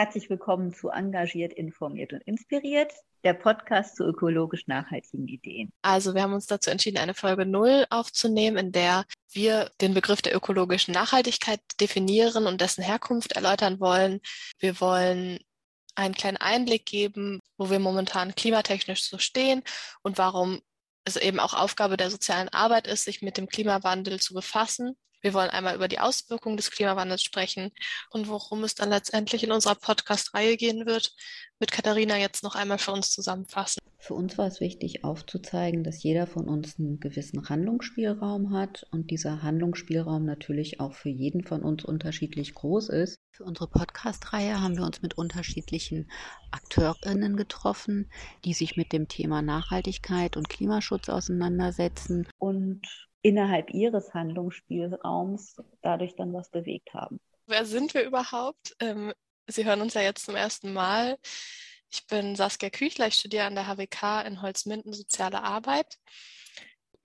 Herzlich 0.00 0.30
willkommen 0.30 0.72
zu 0.72 0.88
Engagiert, 0.88 1.52
Informiert 1.52 2.14
und 2.14 2.22
Inspiriert, 2.22 2.90
der 3.22 3.34
Podcast 3.34 3.96
zu 3.96 4.04
ökologisch 4.04 4.66
nachhaltigen 4.66 5.28
Ideen. 5.28 5.74
Also 5.82 6.14
wir 6.14 6.22
haben 6.22 6.32
uns 6.32 6.46
dazu 6.46 6.70
entschieden, 6.70 6.96
eine 6.96 7.12
Folge 7.12 7.44
null 7.44 7.84
aufzunehmen, 7.90 8.56
in 8.56 8.72
der 8.72 9.04
wir 9.30 9.70
den 9.82 9.92
Begriff 9.92 10.22
der 10.22 10.34
ökologischen 10.34 10.94
Nachhaltigkeit 10.94 11.60
definieren 11.82 12.46
und 12.46 12.62
dessen 12.62 12.82
Herkunft 12.82 13.32
erläutern 13.32 13.78
wollen. 13.78 14.20
Wir 14.58 14.80
wollen 14.80 15.38
einen 15.96 16.14
kleinen 16.14 16.38
Einblick 16.38 16.86
geben, 16.86 17.38
wo 17.58 17.68
wir 17.68 17.78
momentan 17.78 18.34
klimatechnisch 18.34 19.04
so 19.04 19.18
stehen 19.18 19.62
und 20.00 20.16
warum 20.16 20.62
es 21.04 21.16
eben 21.16 21.40
auch 21.40 21.52
Aufgabe 21.52 21.98
der 21.98 22.10
sozialen 22.10 22.48
Arbeit 22.48 22.86
ist, 22.86 23.04
sich 23.04 23.20
mit 23.20 23.36
dem 23.36 23.48
Klimawandel 23.48 24.18
zu 24.18 24.32
befassen 24.32 24.96
wir 25.20 25.34
wollen 25.34 25.50
einmal 25.50 25.74
über 25.74 25.88
die 25.88 26.00
Auswirkungen 26.00 26.56
des 26.56 26.70
Klimawandels 26.70 27.22
sprechen 27.22 27.70
und 28.10 28.28
worum 28.28 28.64
es 28.64 28.74
dann 28.74 28.90
letztendlich 28.90 29.44
in 29.44 29.52
unserer 29.52 29.74
Podcast-Reihe 29.74 30.56
gehen 30.56 30.86
wird, 30.86 31.14
wird 31.58 31.72
Katharina 31.72 32.16
jetzt 32.16 32.42
noch 32.42 32.54
einmal 32.54 32.78
für 32.78 32.92
uns 32.92 33.10
zusammenfassen. 33.10 33.80
Für 33.98 34.14
uns 34.14 34.38
war 34.38 34.46
es 34.46 34.60
wichtig 34.60 35.04
aufzuzeigen, 35.04 35.84
dass 35.84 36.02
jeder 36.02 36.26
von 36.26 36.48
uns 36.48 36.78
einen 36.78 37.00
gewissen 37.00 37.50
Handlungsspielraum 37.50 38.50
hat 38.52 38.86
und 38.90 39.10
dieser 39.10 39.42
Handlungsspielraum 39.42 40.24
natürlich 40.24 40.80
auch 40.80 40.94
für 40.94 41.10
jeden 41.10 41.44
von 41.44 41.62
uns 41.62 41.84
unterschiedlich 41.84 42.54
groß 42.54 42.88
ist. 42.88 43.16
Für 43.32 43.44
unsere 43.44 43.68
Podcast-Reihe 43.68 44.60
haben 44.60 44.78
wir 44.78 44.84
uns 44.84 45.02
mit 45.02 45.18
unterschiedlichen 45.18 46.10
AkteurInnen 46.50 47.36
getroffen, 47.36 48.10
die 48.46 48.54
sich 48.54 48.76
mit 48.76 48.92
dem 48.94 49.06
Thema 49.06 49.42
Nachhaltigkeit 49.42 50.38
und 50.38 50.48
Klimaschutz 50.48 51.10
auseinandersetzen 51.10 52.26
und 52.38 52.80
innerhalb 53.22 53.70
ihres 53.70 54.14
Handlungsspielraums 54.14 55.60
dadurch 55.82 56.16
dann 56.16 56.32
was 56.32 56.50
bewegt 56.50 56.94
haben. 56.94 57.20
Wer 57.46 57.64
sind 57.64 57.94
wir 57.94 58.04
überhaupt? 58.04 58.74
Ähm, 58.80 59.12
Sie 59.46 59.64
hören 59.64 59.80
uns 59.80 59.94
ja 59.94 60.02
jetzt 60.02 60.24
zum 60.24 60.36
ersten 60.36 60.72
Mal. 60.72 61.18
Ich 61.90 62.06
bin 62.06 62.36
Saskia 62.36 62.70
Küchler, 62.70 63.08
ich 63.08 63.14
studiere 63.14 63.44
an 63.44 63.56
der 63.56 63.66
HWK 63.66 64.22
in 64.24 64.42
Holzminden 64.42 64.92
Soziale 64.92 65.42
Arbeit. 65.42 65.98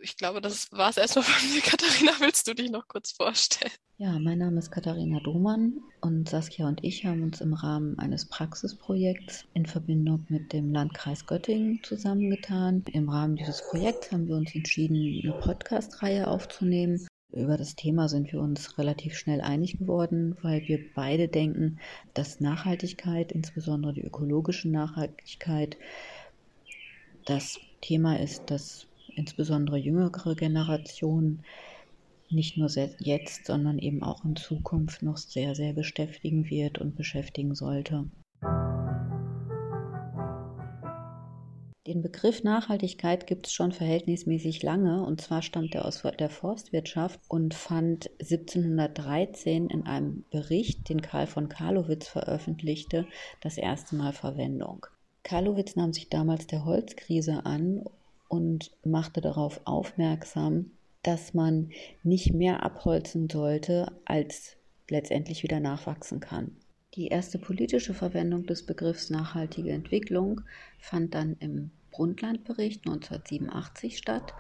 Ich 0.05 0.17
glaube, 0.17 0.39
das 0.39 0.71
war 0.71 0.91
es 0.91 0.97
erstmal 0.97 1.25
von 1.25 1.49
mir. 1.49 1.61
Katharina, 1.63 2.11
willst 2.19 2.47
du 2.47 2.53
dich 2.53 2.69
noch 2.69 2.87
kurz 2.87 3.11
vorstellen? 3.11 3.71
Ja, 3.97 4.19
mein 4.19 4.37
Name 4.37 4.59
ist 4.59 4.69
Katharina 4.69 5.19
Domann 5.19 5.79
und 5.99 6.29
Saskia 6.29 6.67
und 6.67 6.83
ich 6.83 7.05
haben 7.05 7.23
uns 7.23 7.41
im 7.41 7.55
Rahmen 7.55 7.97
eines 7.97 8.25
Praxisprojekts 8.25 9.45
in 9.55 9.65
Verbindung 9.65 10.23
mit 10.29 10.53
dem 10.53 10.71
Landkreis 10.71 11.25
Göttingen 11.25 11.79
zusammengetan. 11.81 12.83
Im 12.93 13.09
Rahmen 13.09 13.35
dieses 13.35 13.67
Projekts 13.67 14.11
haben 14.11 14.27
wir 14.27 14.35
uns 14.35 14.53
entschieden, 14.53 15.23
eine 15.23 15.41
Podcast-Reihe 15.41 16.27
aufzunehmen. 16.27 17.07
Über 17.31 17.57
das 17.57 17.75
Thema 17.75 18.07
sind 18.07 18.31
wir 18.31 18.41
uns 18.41 18.77
relativ 18.77 19.17
schnell 19.17 19.41
einig 19.41 19.79
geworden, 19.79 20.37
weil 20.43 20.67
wir 20.67 20.79
beide 20.93 21.27
denken, 21.27 21.79
dass 22.13 22.39
Nachhaltigkeit, 22.39 23.31
insbesondere 23.31 23.93
die 23.93 24.03
ökologische 24.03 24.69
Nachhaltigkeit, 24.69 25.77
das 27.25 27.59
Thema 27.81 28.19
ist, 28.19 28.43
das 28.51 28.85
insbesondere 29.15 29.77
jüngere 29.77 30.35
Generationen 30.35 31.43
nicht 32.29 32.57
nur 32.57 32.69
jetzt, 32.99 33.45
sondern 33.45 33.79
eben 33.79 34.03
auch 34.03 34.25
in 34.25 34.35
Zukunft 34.35 35.03
noch 35.03 35.17
sehr, 35.17 35.55
sehr 35.55 35.73
beschäftigen 35.73 36.49
wird 36.49 36.79
und 36.79 36.95
beschäftigen 36.95 37.55
sollte. 37.55 38.05
Den 41.87 42.01
Begriff 42.01 42.43
Nachhaltigkeit 42.43 43.27
gibt 43.27 43.45
es 43.45 43.53
schon 43.53 43.71
verhältnismäßig 43.71 44.63
lange 44.63 45.03
und 45.03 45.21
zwar 45.21 45.43
stammt 45.43 45.75
er 45.75 45.85
aus 45.85 46.01
der 46.01 46.31
Forstwirtschaft 46.31 47.19
und 47.27 47.53
fand 47.53 48.09
1713 48.19 49.69
in 49.69 49.85
einem 49.85 50.25
Bericht, 50.31 50.89
den 50.89 51.01
Karl 51.01 51.27
von 51.27 51.47
Karlowitz 51.47 52.07
veröffentlichte, 52.07 53.05
das 53.39 53.59
erste 53.59 53.95
Mal 53.95 54.13
Verwendung. 54.13 54.87
Karlowitz 55.21 55.75
nahm 55.75 55.93
sich 55.93 56.09
damals 56.09 56.47
der 56.47 56.65
Holzkrise 56.65 57.45
an 57.45 57.83
und 58.27 58.71
machte 58.83 59.21
darauf 59.21 59.61
aufmerksam, 59.65 60.71
dass 61.03 61.33
man 61.33 61.69
nicht 62.03 62.33
mehr 62.33 62.63
abholzen 62.63 63.29
sollte, 63.29 63.91
als 64.05 64.57
letztendlich 64.89 65.43
wieder 65.43 65.59
nachwachsen 65.59 66.19
kann. 66.19 66.55
Die 66.95 67.07
erste 67.07 67.37
politische 67.37 67.93
Verwendung 67.93 68.45
des 68.45 68.65
Begriffs 68.65 69.09
nachhaltige 69.09 69.71
Entwicklung 69.71 70.41
fand 70.79 71.13
dann 71.13 71.35
im 71.39 71.71
Brundtland-Bericht 71.91 72.87
1987 72.87 73.97
statt, 73.97 74.33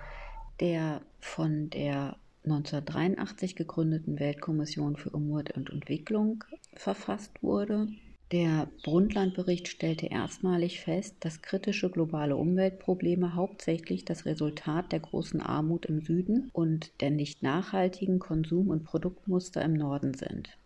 der 0.59 1.01
von 1.19 1.69
der 1.69 2.17
1983 2.45 3.55
gegründeten 3.55 4.19
Weltkommission 4.19 4.95
für 4.95 5.09
Umwelt 5.09 5.51
und 5.51 5.69
Entwicklung 5.69 6.43
verfasst 6.75 7.41
wurde 7.41 7.87
der 8.31 8.67
Brundtland-Bericht 8.83 9.67
stellte 9.67 10.07
erstmalig 10.07 10.79
fest, 10.81 11.15
dass 11.19 11.43
kritische 11.43 11.91
globale 11.91 12.35
Umweltprobleme 12.35 13.35
hauptsächlich 13.35 14.03
das 14.03 14.25
Resultat 14.25 14.91
der 14.91 14.99
großen 14.99 15.41
Armut 15.41 15.85
im 15.85 16.01
Süden 16.01 16.49
und 16.51 16.91
der 17.01 17.11
nicht 17.11 17.43
nachhaltigen 17.43 18.17
Konsum- 18.17 18.69
und 18.69 18.83
Produktmuster 18.83 19.61
im 19.61 19.73
Norden 19.73 20.15
sind. 20.15 20.57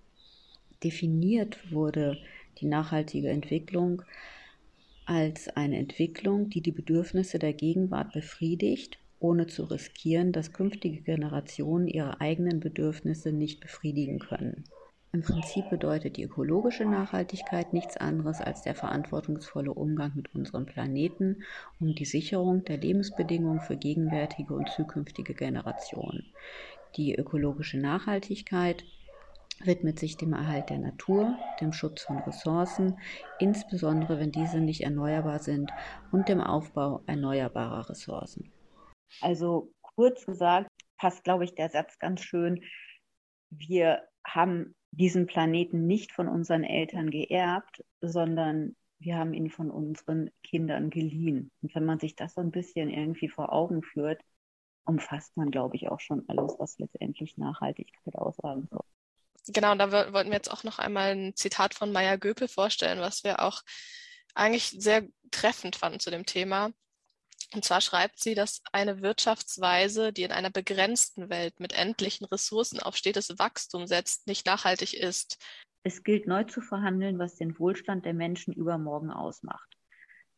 Definiert 0.84 1.72
wurde 1.72 2.18
die 2.60 2.66
nachhaltige 2.66 3.30
Entwicklung 3.30 4.04
als 5.06 5.50
eine 5.50 5.78
Entwicklung, 5.78 6.50
die 6.50 6.62
die 6.62 6.72
Bedürfnisse 6.72 7.40
der 7.40 7.54
Gegenwart 7.54 8.14
befriedigt, 8.14 9.00
ohne 9.20 9.48
zu 9.48 9.66
riskieren, 9.66 10.32
dass 10.32 10.54
künftige 10.54 11.02
Generationen 11.02 11.88
ihre 11.88 12.22
eigenen 12.22 12.62
Bedürfnisse 12.62 13.34
nicht 13.34 13.60
befriedigen 13.60 14.20
können. 14.20 14.64
Im 15.12 15.24
Prinzip 15.24 15.70
bedeutet 15.72 16.18
die 16.18 16.24
ökologische 16.24 16.86
Nachhaltigkeit 16.86 17.74
nichts 17.74 17.98
anderes 17.98 18.42
als 18.42 18.62
der 18.62 18.76
verantwortungsvolle 18.76 19.74
Umgang 19.74 20.12
mit 20.16 20.36
unserem 20.36 20.68
Planeten 20.68 21.44
und 21.80 21.98
die 21.98 22.06
Sicherung 22.06 22.64
der 22.66 22.78
Lebensbedingungen 22.78 23.60
für 23.60 23.76
gegenwärtige 23.76 24.54
und 24.54 24.70
zukünftige 24.70 25.34
Generationen. 25.34 26.32
Die 26.96 27.16
ökologische 27.16 27.80
Nachhaltigkeit 27.80 28.84
widmet 29.64 29.98
sich 29.98 30.16
dem 30.16 30.34
Erhalt 30.34 30.70
der 30.70 30.78
Natur, 30.78 31.38
dem 31.60 31.74
Schutz 31.74 32.04
von 32.04 32.20
Ressourcen, 32.20 33.00
insbesondere 33.40 34.20
wenn 34.20 34.32
diese 34.32 34.60
nicht 34.60 34.82
erneuerbar 34.82 35.40
sind, 35.40 35.72
und 36.12 36.30
dem 36.30 36.40
Aufbau 36.40 37.02
erneuerbarer 37.08 37.90
Ressourcen. 37.90 38.52
Also 39.22 39.74
kurz 39.82 40.26
gesagt, 40.26 40.70
passt, 40.98 41.24
glaube 41.24 41.46
ich, 41.46 41.56
der 41.56 41.70
Satz 41.70 41.98
ganz 41.98 42.22
schön. 42.22 42.64
Wir 43.50 44.04
haben 44.24 44.76
diesen 44.92 45.28
Planeten 45.28 45.88
nicht 45.88 46.12
von 46.12 46.28
unseren 46.28 46.64
Eltern 46.64 47.12
geerbt, 47.12 47.84
sondern 48.02 48.76
wir 49.00 49.18
haben 49.18 49.34
ihn 49.34 49.50
von 49.50 49.72
unseren 49.72 50.30
Kindern 50.44 50.90
geliehen. 50.90 51.52
Und 51.62 51.74
wenn 51.74 51.86
man 51.86 52.00
sich 52.00 52.16
das 52.16 52.34
so 52.34 52.42
ein 52.42 52.52
bisschen 52.52 52.90
irgendwie 52.90 53.30
vor 53.30 53.54
Augen 53.54 53.82
führt, 53.82 54.22
umfasst 54.86 55.38
man, 55.38 55.52
glaube 55.52 55.76
ich, 55.76 55.88
auch 55.88 56.00
schon 56.00 56.28
alles, 56.28 56.56
was 56.58 56.78
letztendlich 56.80 57.38
Nachhaltigkeit 57.38 58.16
aussagen 58.16 58.68
soll. 58.70 58.84
Genau, 59.48 59.74
da 59.76 59.92
wollten 59.92 60.30
wir 60.30 60.36
jetzt 60.36 60.52
auch 60.52 60.64
noch 60.64 60.80
einmal 60.80 61.16
ein 61.16 61.36
Zitat 61.36 61.74
von 61.74 61.92
Maya 61.92 62.18
Göpel 62.18 62.48
vorstellen, 62.48 63.00
was 63.00 63.24
wir 63.24 63.42
auch 63.42 63.62
eigentlich 64.36 64.70
sehr 64.70 65.08
treffend 65.32 65.76
fanden 65.76 66.00
zu 66.00 66.12
dem 66.12 66.26
Thema. 66.26 66.72
Und 67.54 67.66
zwar 67.66 67.82
schreibt 67.82 68.20
sie, 68.20 68.36
dass 68.36 68.62
eine 68.72 69.02
Wirtschaftsweise, 69.02 70.14
die 70.14 70.24
in 70.24 70.32
einer 70.32 70.52
begrenzten 70.52 71.30
Welt 71.30 71.60
mit 71.60 71.74
endlichen 71.74 72.26
Ressourcen 72.26 72.80
auf 72.80 72.96
stetes 72.96 73.38
Wachstum 73.40 73.88
setzt, 73.88 74.28
nicht 74.28 74.46
nachhaltig 74.46 74.94
ist. 74.94 75.38
Es 75.84 76.04
gilt 76.04 76.28
neu 76.28 76.44
zu 76.44 76.62
verhandeln, 76.62 77.18
was 77.18 77.36
den 77.36 77.58
Wohlstand 77.58 78.06
der 78.06 78.14
Menschen 78.14 78.54
übermorgen 78.54 79.12
ausmacht. 79.12 79.78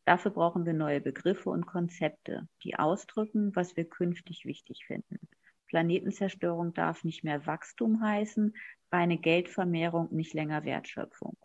Dafür 0.05 0.31
brauchen 0.31 0.65
wir 0.65 0.73
neue 0.73 1.01
Begriffe 1.01 1.49
und 1.49 1.65
Konzepte, 1.65 2.47
die 2.63 2.77
ausdrücken, 2.77 3.55
was 3.55 3.75
wir 3.75 3.87
künftig 3.87 4.45
wichtig 4.45 4.85
finden. 4.85 5.19
Planetenzerstörung 5.67 6.73
darf 6.73 7.03
nicht 7.03 7.23
mehr 7.23 7.45
Wachstum 7.45 8.01
heißen, 8.01 8.55
reine 8.91 9.17
Geldvermehrung 9.17 10.09
nicht 10.11 10.33
länger 10.33 10.63
Wertschöpfung. 10.65 11.37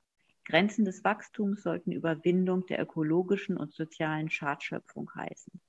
Grenzen 0.46 0.84
des 0.84 1.02
Wachstums 1.02 1.62
sollten 1.62 1.90
Überwindung 1.90 2.66
der 2.66 2.80
ökologischen 2.80 3.56
und 3.56 3.74
sozialen 3.74 4.30
Schadschöpfung 4.30 5.10
heißen. 5.14 5.60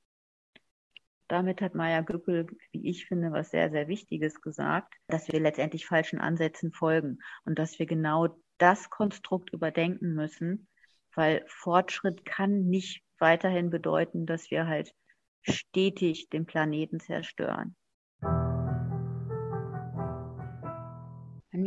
Damit 1.28 1.62
hat 1.62 1.76
Maya 1.76 2.02
Güppel, 2.02 2.48
wie 2.72 2.88
ich 2.88 3.06
finde, 3.08 3.32
was 3.32 3.50
sehr, 3.50 3.70
sehr 3.72 3.88
Wichtiges 3.88 4.40
gesagt, 4.40 4.94
dass 5.08 5.28
wir 5.30 5.40
letztendlich 5.40 5.86
falschen 5.86 6.20
Ansätzen 6.20 6.72
folgen 6.72 7.20
und 7.44 7.58
dass 7.60 7.80
wir 7.80 7.86
genau 7.86 8.40
das 8.60 8.90
Konstrukt 8.90 9.52
überdenken 9.52 10.14
müssen, 10.14 10.68
weil 11.16 11.44
Fortschritt 11.48 12.24
kann 12.24 12.66
nicht 12.68 13.04
weiterhin 13.18 13.72
bedeuten, 13.72 14.28
dass 14.28 14.52
wir 14.52 14.68
halt 14.68 14.94
stetig 15.42 16.30
den 16.30 16.46
Planeten 16.46 17.00
zerstören. 17.00 17.76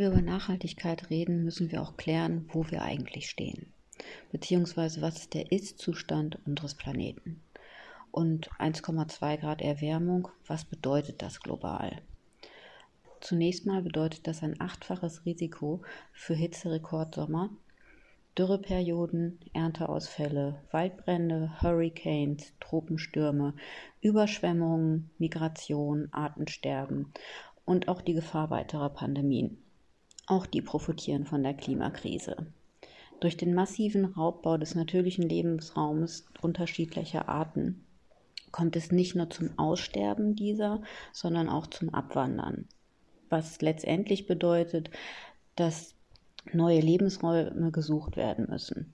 Wir 0.01 0.09
über 0.09 0.21
Nachhaltigkeit 0.21 1.11
reden, 1.11 1.43
müssen 1.43 1.71
wir 1.71 1.81
auch 1.81 1.95
klären, 1.95 2.49
wo 2.51 2.69
wir 2.71 2.81
eigentlich 2.81 3.29
stehen, 3.29 3.71
beziehungsweise 4.31 5.01
was 5.01 5.19
ist 5.19 5.35
der 5.35 5.51
Ist-Zustand 5.51 6.39
unseres 6.45 6.73
Planeten. 6.73 7.39
Und 8.09 8.49
1,2 8.53 9.37
Grad 9.37 9.61
Erwärmung, 9.61 10.27
was 10.47 10.65
bedeutet 10.65 11.21
das 11.21 11.39
global? 11.39 12.01
Zunächst 13.19 13.67
mal 13.67 13.83
bedeutet 13.83 14.25
das 14.25 14.41
ein 14.41 14.59
achtfaches 14.59 15.23
Risiko 15.25 15.83
für 16.11 16.33
Hitzerekordsommer 16.33 17.51
Dürreperioden, 18.37 19.39
Ernteausfälle, 19.53 20.61
Waldbrände, 20.71 21.61
Hurricanes, 21.61 22.53
Tropenstürme, 22.59 23.53
Überschwemmungen, 24.01 25.11
Migration, 25.19 26.07
Artensterben 26.11 27.13
und 27.65 27.87
auch 27.87 28.01
die 28.01 28.13
Gefahr 28.13 28.49
weiterer 28.49 28.89
Pandemien. 28.89 29.61
Auch 30.31 30.45
die 30.45 30.61
profitieren 30.61 31.25
von 31.25 31.43
der 31.43 31.53
Klimakrise. 31.53 32.37
Durch 33.19 33.35
den 33.35 33.53
massiven 33.53 34.05
Raubbau 34.05 34.55
des 34.57 34.75
natürlichen 34.75 35.27
Lebensraums 35.27 36.25
unterschiedlicher 36.41 37.27
Arten 37.27 37.83
kommt 38.49 38.77
es 38.77 38.93
nicht 38.93 39.13
nur 39.13 39.29
zum 39.29 39.59
Aussterben 39.59 40.37
dieser, 40.37 40.81
sondern 41.11 41.49
auch 41.49 41.67
zum 41.67 41.93
Abwandern. 41.93 42.69
Was 43.27 43.61
letztendlich 43.61 44.25
bedeutet, 44.25 44.89
dass 45.57 45.95
neue 46.53 46.79
Lebensräume 46.79 47.71
gesucht 47.71 48.15
werden 48.15 48.47
müssen. 48.49 48.93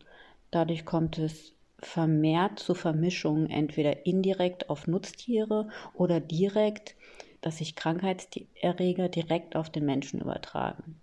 Dadurch 0.49 0.85
kommt 0.85 1.19
es 1.19 1.53
vermehrt 1.77 2.57
zu 2.57 2.73
Vermischungen, 2.73 3.47
entweder 3.47 4.07
indirekt 4.07 4.71
auf 4.71 4.87
Nutztiere 4.87 5.69
oder 5.93 6.19
direkt, 6.19 6.95
dass 7.41 7.57
sich 7.57 7.75
Krankheitserreger 7.75 9.07
direkt 9.07 9.55
auf 9.55 9.69
den 9.69 9.85
Menschen 9.85 10.19
übertragen. 10.19 10.99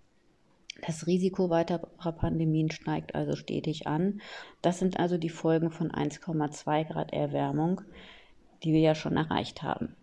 Das 0.85 1.07
Risiko 1.07 1.49
weiterer 1.49 2.11
Pandemien 2.11 2.69
steigt 2.69 3.15
also 3.15 3.35
stetig 3.35 3.87
an. 3.87 4.21
Das 4.61 4.79
sind 4.79 4.99
also 4.99 5.17
die 5.17 5.29
Folgen 5.29 5.71
von 5.71 5.91
1,2 5.91 6.87
Grad 6.87 7.11
Erwärmung, 7.11 7.81
die 8.63 8.71
wir 8.71 8.81
ja 8.81 8.95
schon 8.95 9.17
erreicht 9.17 9.63
haben. 9.63 9.95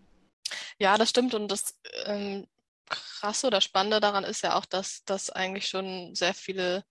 Ja, 0.79 0.97
das 0.97 1.09
stimmt. 1.09 1.33
Und 1.33 1.49
das 1.49 1.79
ähm, 2.05 2.47
Krasse 2.89 3.47
oder 3.47 3.61
Spannende 3.61 3.99
daran 3.99 4.23
ist 4.23 4.43
ja 4.43 4.57
auch, 4.57 4.65
dass 4.65 5.03
das 5.05 5.29
eigentlich 5.29 5.67
schon 5.67 6.15
sehr 6.15 6.33
viele 6.33 6.83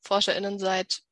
ForscherInnen 0.00 0.58
seit 0.58 1.02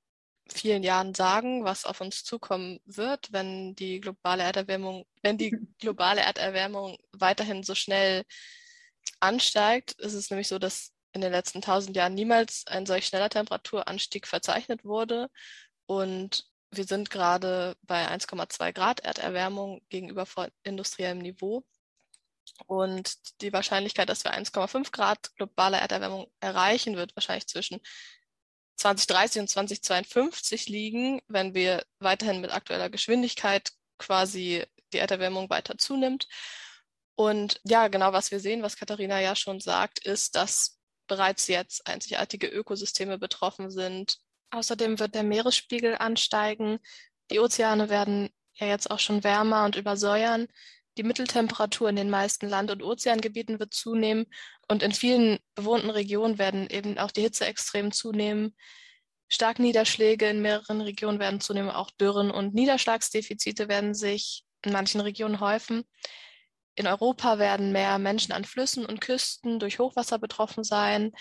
vielen 0.49 0.83
Jahren 0.83 1.15
sagen, 1.15 1.65
was 1.65 1.85
auf 1.85 2.01
uns 2.01 2.25
zukommen 2.25 2.81
wird, 2.85 3.33
wenn 3.33 3.75
die 3.75 4.01
globale 4.01 4.43
Erderwärmung, 4.43 5.05
wenn 5.23 5.39
die 5.39 5.51
globale 5.79 6.23
Erderwärmung 6.23 6.97
weiterhin 7.13 7.63
so 7.63 7.75
schnell 7.75 8.25
ansteigt, 9.21 9.93
ist 10.01 10.15
es 10.15 10.31
nämlich 10.31 10.49
so, 10.49 10.59
dass 10.59 10.93
in 11.13 11.21
den 11.21 11.33
letzten 11.33 11.61
tausend 11.63 11.97
Jahren 11.97 12.15
niemals 12.15 12.67
ein 12.67 12.87
solch 12.87 13.07
schneller 13.07 13.31
Temperaturanstieg 13.31 14.27
verzeichnet 14.27 14.85
wurde. 14.85 15.29
Und 15.87 16.47
wir 16.71 16.85
sind 16.85 17.11
gerade 17.11 17.77
bei 17.83 18.09
1,2 18.09 18.73
Grad 18.73 19.01
Erderwärmung 19.01 19.83
gegenüber 19.91 20.27
industriellem 20.63 21.19
Niveau. 21.19 21.65
Und 22.67 23.15
die 23.41 23.53
Wahrscheinlichkeit, 23.53 24.09
dass 24.09 24.25
wir 24.25 24.33
1,5 24.33 24.91
Grad 24.91 25.35
globale 25.37 25.77
Erderwärmung 25.77 26.31
erreichen, 26.41 26.97
wird 26.97 27.15
wahrscheinlich 27.15 27.47
zwischen 27.47 27.81
2030 28.77 29.43
und 29.43 29.49
2052 29.49 30.69
liegen, 30.69 31.21
wenn 31.29 31.55
wir 31.55 31.85
weiterhin 31.99 32.41
mit 32.41 32.53
aktueller 32.53 32.91
Geschwindigkeit 32.91 33.73
quasi 33.99 34.65
die 34.93 34.99
Erderwärmung 34.99 35.51
weiter 35.51 35.79
zunimmt. 35.79 36.27
Und 37.15 37.61
ja, 37.65 37.89
genau 37.89 38.13
was 38.13 38.31
wir 38.31 38.41
sehen, 38.41 38.63
was 38.63 38.77
Katharina 38.77 39.21
ja 39.21 39.37
schon 39.37 39.61
sagt, 39.61 39.99
ist, 40.01 40.35
dass 40.35 40.79
bereits 41.07 41.47
jetzt 41.49 41.87
einzigartige 41.87 42.47
Ökosysteme 42.47 43.19
betroffen 43.19 43.71
sind. 43.71 44.19
Außerdem 44.51 44.99
wird 44.99 45.15
der 45.15 45.23
Meeresspiegel 45.23 45.97
ansteigen. 45.97 46.79
Die 47.31 47.41
Ozeane 47.41 47.89
werden 47.89 48.31
ja 48.55 48.67
jetzt 48.67 48.91
auch 48.91 48.99
schon 48.99 49.25
wärmer 49.25 49.65
und 49.65 49.77
übersäuern. 49.77 50.49
Die 50.99 51.03
Mitteltemperatur 51.05 51.89
in 51.89 51.97
den 51.97 52.11
meisten 52.11 52.49
Land- 52.49 52.71
und 52.71 52.83
Ozeangebieten 52.83 53.59
wird 53.59 53.73
zunehmen 53.73 54.27
und 54.69 54.83
in 54.83 54.93
vielen 54.93 55.39
bewohnten 55.55 55.89
Regionen 55.89 56.39
werden 56.39 56.69
eben 56.69 56.99
auch 56.99 57.11
die 57.11 57.23
Hitze 57.23 57.47
extrem 57.47 57.93
zunehmen. 57.93 58.55
Starkniederschläge 59.29 60.29
in 60.29 60.43
mehreren 60.43 60.83
Regionen 60.83 61.19
werden 61.19 61.41
zunehmen, 61.41 61.71
auch 61.71 61.91
Dürren 61.93 62.31
und 62.31 62.53
Niederschlagsdefizite 62.53 63.69
werden 63.69 63.95
sich 63.95 64.45
in 64.63 64.73
manchen 64.73 65.01
Regionen 65.01 65.41
häufen. 65.41 65.85
In 66.75 66.87
Europa 66.87 67.39
werden 67.39 67.73
mehr 67.73 67.99
Menschen 67.99 68.33
an 68.33 68.45
Flüssen 68.45 68.87
und 68.87 69.01
Küsten 69.01 69.59
durch 69.59 69.79
Hochwasser 69.79 70.19
betroffen 70.19 70.65
sein. 70.65 71.13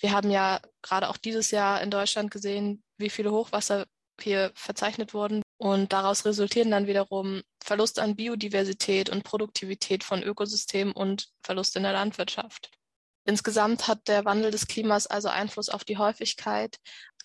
Wir 0.00 0.12
haben 0.12 0.30
ja 0.30 0.60
gerade 0.82 1.08
auch 1.08 1.16
dieses 1.16 1.50
Jahr 1.50 1.82
in 1.82 1.90
Deutschland 1.90 2.30
gesehen, 2.30 2.82
wie 2.96 3.10
viele 3.10 3.32
Hochwasser 3.32 3.86
hier 4.20 4.52
verzeichnet 4.54 5.14
wurden. 5.14 5.42
Und 5.56 5.92
daraus 5.92 6.24
resultieren 6.24 6.70
dann 6.70 6.86
wiederum 6.86 7.42
Verlust 7.62 7.98
an 7.98 8.16
Biodiversität 8.16 9.08
und 9.08 9.24
Produktivität 9.24 10.04
von 10.04 10.22
Ökosystemen 10.22 10.92
und 10.92 11.28
Verlust 11.42 11.76
in 11.76 11.82
der 11.82 11.92
Landwirtschaft. 11.92 12.70
Insgesamt 13.24 13.88
hat 13.88 14.06
der 14.06 14.24
Wandel 14.24 14.50
des 14.50 14.66
Klimas 14.66 15.06
also 15.06 15.28
Einfluss 15.28 15.70
auf 15.70 15.84
die 15.84 15.96
Häufigkeit, 15.96 16.76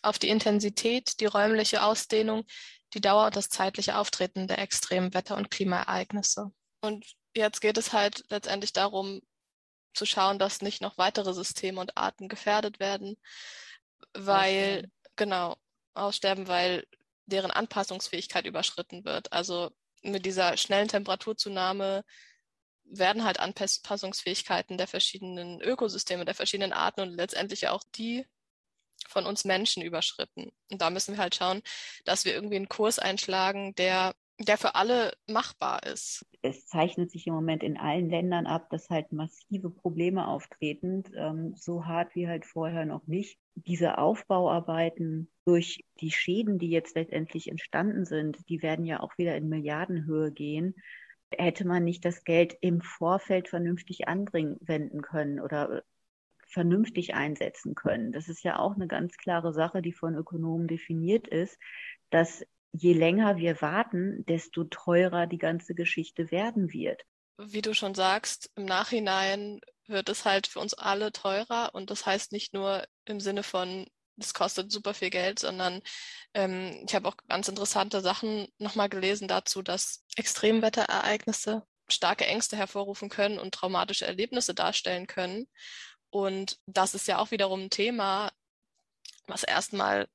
auf 0.02 0.18
die 0.18 0.30
Intensität, 0.30 1.20
die 1.20 1.26
räumliche 1.26 1.84
Ausdehnung, 1.84 2.46
die 2.94 3.02
Dauer 3.02 3.26
und 3.26 3.36
das 3.36 3.50
zeitliche 3.50 3.98
Auftreten 3.98 4.48
der 4.48 4.60
extremen 4.60 5.14
Wetter- 5.14 5.38
und 5.38 5.52
Klimaereignisse. 5.52 6.52
Und 6.82 7.06
jetzt 7.36 7.62
geht 7.62 7.78
es 7.78 7.94
halt 7.94 8.26
letztendlich 8.30 8.74
darum, 8.74 9.22
zu 9.94 10.06
schauen, 10.06 10.40
dass 10.40 10.62
nicht 10.62 10.82
noch 10.82 10.98
weitere 10.98 11.34
Systeme 11.34 11.82
und 11.82 11.98
Arten 11.98 12.30
gefährdet 12.30 12.80
werden, 12.80 13.18
weil, 14.14 14.78
aussterben. 14.78 14.92
genau, 15.16 15.56
aussterben, 15.94 16.48
weil 16.48 16.86
deren 17.26 17.52
Anpassungsfähigkeit 17.52 18.46
überschritten 18.46 19.06
wird. 19.06 19.32
Also 19.34 19.72
mit 20.02 20.26
dieser 20.26 20.58
schnellen 20.58 20.88
Temperaturzunahme 20.88 22.04
werden 22.86 23.24
halt 23.24 23.40
Anpassungsfähigkeiten 23.40 24.78
der 24.78 24.88
verschiedenen 24.88 25.62
Ökosysteme, 25.62 26.26
der 26.26 26.36
verschiedenen 26.36 26.74
Arten 26.74 27.02
und 27.02 27.16
letztendlich 27.16 27.68
auch 27.68 27.84
die 27.96 28.26
von 29.08 29.26
uns 29.26 29.46
Menschen 29.46 29.84
überschritten. 29.84 30.52
Und 30.72 30.82
da 30.82 30.90
müssen 30.90 31.16
wir 31.16 31.22
halt 31.22 31.36
schauen, 31.36 31.62
dass 32.06 32.26
wir 32.26 32.34
irgendwie 32.34 32.58
einen 32.58 32.70
Kurs 32.70 33.00
einschlagen, 33.00 33.76
der 33.76 34.16
der 34.40 34.58
für 34.58 34.76
alle 34.76 35.14
machbar 35.28 35.84
ist. 35.84 36.26
Es 36.42 36.66
zeichnet 36.66 37.12
sich 37.12 37.28
im 37.28 37.34
Moment 37.34 37.62
in 37.62 37.78
allen 37.78 38.10
Ländern 38.10 38.48
ab, 38.48 38.70
dass 38.70 38.90
halt 38.90 39.12
massive 39.12 39.70
Probleme 39.70 40.28
auftreten, 40.28 41.04
ähm, 41.16 41.54
so 41.56 41.86
hart 41.86 42.16
wie 42.16 42.28
halt 42.28 42.46
vorher 42.46 42.86
noch 42.86 43.06
nicht. 43.06 43.38
Diese 43.56 43.98
Aufbauarbeiten 43.98 45.30
durch 45.46 45.84
die 46.00 46.12
Schäden, 46.12 46.58
die 46.58 46.70
jetzt 46.70 46.96
letztendlich 46.96 47.50
entstanden 47.50 48.06
sind, 48.06 48.38
die 48.48 48.62
werden 48.62 48.86
ja 48.86 49.02
auch 49.02 49.18
wieder 49.18 49.36
in 49.36 49.50
Milliardenhöhe 49.50 50.32
gehen. 50.32 50.76
Hätte 51.32 51.68
man 51.68 51.84
nicht 51.84 52.06
das 52.06 52.24
Geld 52.24 52.58
im 52.62 52.82
Vorfeld 52.82 53.50
vernünftig 53.50 54.08
anwenden 54.08 55.02
können 55.02 55.42
oder 55.42 55.84
vernünftig 56.48 57.14
einsetzen 57.14 57.76
können. 57.76 58.12
Das 58.12 58.28
ist 58.30 58.44
ja 58.44 58.58
auch 58.58 58.76
eine 58.76 58.88
ganz 58.88 59.18
klare 59.18 59.54
Sache, 59.54 59.82
die 59.82 59.94
von 59.94 60.16
Ökonomen 60.16 60.68
definiert 60.68 61.28
ist, 61.28 61.60
dass 62.10 62.44
je 62.72 62.94
länger 62.94 63.38
wir 63.38 63.62
warten, 63.62 64.26
desto 64.26 64.64
teurer 64.66 65.28
die 65.28 65.38
ganze 65.38 65.76
Geschichte 65.76 66.32
werden 66.32 66.72
wird. 66.72 67.04
Wie 67.38 67.62
du 67.62 67.74
schon 67.74 67.96
sagst, 67.96 68.52
im 68.56 68.66
Nachhinein 68.66 69.62
wird 69.88 70.10
es 70.10 70.26
halt 70.26 70.48
für 70.48 70.60
uns 70.60 70.74
alle 70.74 71.12
teurer 71.12 71.72
und 71.74 71.90
das 71.90 72.06
heißt 72.06 72.32
nicht 72.32 72.54
nur 72.54 72.86
im 73.06 73.20
Sinne 73.20 73.44
von, 73.44 73.88
es 74.18 74.34
kostet 74.34 74.72
super 74.72 74.94
viel 74.94 75.10
Geld, 75.10 75.40
sondern 75.40 75.82
ähm, 76.34 76.84
ich 76.88 76.94
habe 76.94 77.08
auch 77.08 77.16
ganz 77.28 77.48
interessante 77.48 78.02
Sachen 78.02 78.48
nochmal 78.58 78.90
gelesen 78.90 79.28
dazu, 79.28 79.62
dass 79.62 80.04
Extremwetterereignisse 80.16 81.64
starke 81.88 82.26
Ängste 82.26 82.58
hervorrufen 82.58 83.10
können 83.10 83.40
und 83.40 83.54
traumatische 83.54 84.06
Erlebnisse 84.06 84.54
darstellen 84.54 85.08
können. 85.08 85.48
Und 86.10 86.60
das 86.66 86.94
ist 86.94 87.08
ja 87.08 87.20
auch 87.20 87.32
wiederum 87.32 87.64
ein 87.64 87.70
Thema, 87.70 88.32
was 89.28 89.44
erstmal 89.44 90.08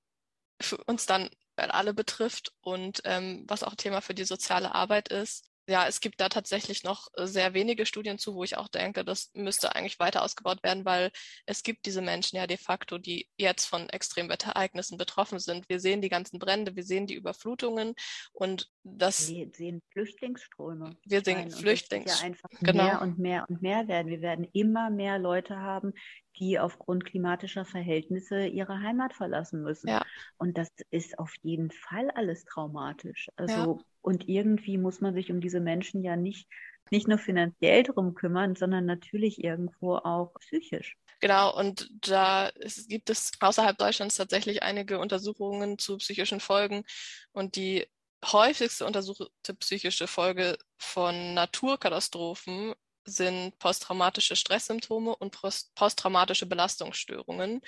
für 0.61 0.77
uns 0.85 1.07
dann 1.07 1.31
alle 1.57 1.95
betrifft 1.95 2.53
und 2.61 3.03
ähm, 3.05 3.45
was 3.47 3.63
auch 3.63 3.75
Thema 3.75 4.01
für 4.01 4.15
die 4.15 4.25
soziale 4.25 4.75
Arbeit 4.75 5.09
ist. 5.09 5.51
Ja, 5.67 5.87
es 5.87 6.01
gibt 6.01 6.21
da 6.21 6.29
tatsächlich 6.29 6.85
noch 6.85 7.09
äh, 7.17 7.27
sehr 7.27 7.55
wenige 7.55 7.87
Studien 7.87 8.19
zu, 8.19 8.35
wo 8.35 8.45
ich 8.45 8.59
auch 8.59 8.69
denke, 8.69 9.03
das 9.03 9.31
müsste 9.33 9.75
eigentlich 9.75 9.99
weiter 9.99 10.23
ausgebaut 10.23 10.63
werden, 10.63 10.85
weil 10.85 11.11
es 11.47 11.63
gibt 11.63 11.87
diese 11.87 12.03
Menschen 12.03 12.37
ja 12.37 12.47
de 12.47 12.59
facto, 12.59 12.99
die 12.99 13.31
jetzt 13.39 13.65
von 13.65 13.89
Extremwetterereignissen 13.89 14.99
betroffen 14.99 15.39
sind. 15.39 15.69
Wir 15.71 15.81
sehen 15.81 16.03
die 16.03 16.11
ganzen 16.11 16.39
Brände, 16.39 16.77
wir 16.77 16.85
sehen 16.85 17.07
die 17.07 17.15
Überflutungen 17.15 17.95
und 18.33 18.69
das. 18.85 19.31
Wir 19.31 19.51
sehen 19.53 19.83
Flüchtlingsströme. 19.93 20.97
Wir 21.05 21.23
sehen 21.23 21.51
Flüchtlingsströme. 21.51 22.21
Ja 22.21 22.27
einfach 22.27 22.51
genau. 22.61 22.85
mehr 22.85 23.03
und 23.03 23.19
mehr 23.19 23.47
und 23.49 23.63
mehr 23.63 23.89
werden. 23.89 24.09
Wir 24.09 24.21
werden 24.21 24.47
immer 24.53 24.91
mehr 24.91 25.19
Leute 25.19 25.59
haben, 25.59 25.95
die 26.39 26.59
aufgrund 26.59 27.05
klimatischer 27.05 27.65
Verhältnisse 27.65 28.47
ihre 28.47 28.81
Heimat 28.81 29.15
verlassen 29.15 29.63
müssen. 29.63 29.89
Ja. 29.89 30.05
Und 30.37 30.59
das 30.59 30.69
ist 30.91 31.19
auf 31.19 31.33
jeden 31.43 31.71
Fall 31.71 32.11
alles 32.11 32.45
traumatisch. 32.45 33.31
Also, 33.37 33.55
ja. 33.55 33.85
und 34.03 34.29
irgendwie 34.29 34.79
muss 34.79 35.01
man 35.01 35.15
sich 35.15 35.31
um 35.31 35.41
diese 35.41 35.61
Menschen 35.61 36.03
ja 36.03 36.17
nicht, 36.17 36.49
nicht 36.91 37.09
nur 37.09 37.19
finanziell 37.19 37.85
drum 37.85 38.15
kümmern, 38.15 38.55
sondern 38.55 38.85
natürlich 38.85 39.43
irgendwo 39.43 39.97
auch 39.97 40.35
psychisch. 40.41 40.97
Genau, 41.21 41.57
und 41.59 41.89
da 42.07 42.49
ist, 42.49 42.89
gibt 42.89 43.09
es 43.09 43.33
außerhalb 43.41 43.79
Deutschlands 43.79 44.17
tatsächlich 44.17 44.63
einige 44.63 44.99
Untersuchungen 44.99 45.79
zu 45.79 45.97
psychischen 45.97 46.41
Folgen. 46.41 46.85
Und 47.33 47.57
die 47.57 47.87
häufigste 48.33 48.87
untersuchte 48.87 49.55
psychische 49.59 50.07
Folge 50.07 50.59
von 50.79 51.35
Naturkatastrophen 51.35 52.75
sind 53.05 53.59
posttraumatische 53.59 54.37
Stresssymptome 54.37 55.15
und 55.15 55.37
posttraumatische 55.75 56.47
Belastungsstörungen. 56.47 57.61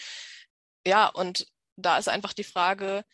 Ja, 0.87 1.09
und 1.09 1.47
da 1.77 1.99
ist 1.99 2.09
einfach 2.09 2.33
die 2.33 2.45
Frage, 2.45 3.05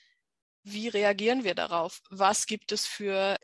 wie 0.64 0.88
reagieren 0.88 1.44
wir 1.44 1.54
darauf? 1.54 2.02
Was 2.10 2.46
gibt 2.46 2.70
es 2.72 2.86
für, 2.86 3.36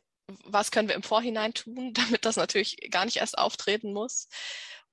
was 0.45 0.71
können 0.71 0.89
wir 0.89 0.95
im 0.95 1.03
Vorhinein 1.03 1.55
tun, 1.55 1.93
damit 1.95 2.25
das 2.25 2.37
natürlich 2.37 2.77
gar 2.91 3.05
nicht 3.05 3.17
erst 3.17 3.39
auftreten 3.39 3.93
muss? 3.93 4.29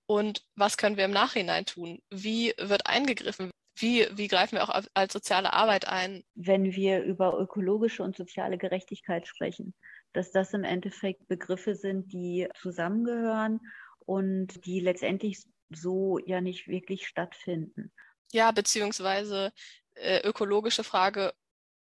Und 0.07 0.45
was 0.55 0.77
können 0.77 0.97
wir 0.97 1.05
im 1.05 1.11
Nachhinein 1.11 1.65
tun? 1.65 2.01
Wie 2.09 2.53
wird 2.57 2.85
eingegriffen? 2.85 3.51
Wie, 3.77 4.07
wie 4.11 4.27
greifen 4.27 4.55
wir 4.55 4.63
auch 4.63 4.83
als 4.93 5.13
soziale 5.13 5.53
Arbeit 5.53 5.87
ein? 5.87 6.23
Wenn 6.33 6.75
wir 6.75 7.03
über 7.03 7.37
ökologische 7.37 8.03
und 8.03 8.15
soziale 8.15 8.57
Gerechtigkeit 8.57 9.27
sprechen, 9.27 9.73
dass 10.13 10.31
das 10.31 10.53
im 10.53 10.63
Endeffekt 10.63 11.27
Begriffe 11.27 11.75
sind, 11.75 12.13
die 12.13 12.47
zusammengehören 12.59 13.59
und 13.99 14.65
die 14.65 14.79
letztendlich 14.79 15.43
so 15.69 16.19
ja 16.19 16.41
nicht 16.41 16.67
wirklich 16.67 17.07
stattfinden. 17.07 17.91
Ja, 18.31 18.51
beziehungsweise 18.51 19.51
äh, 19.95 20.21
ökologische 20.27 20.83
Frage 20.83 21.33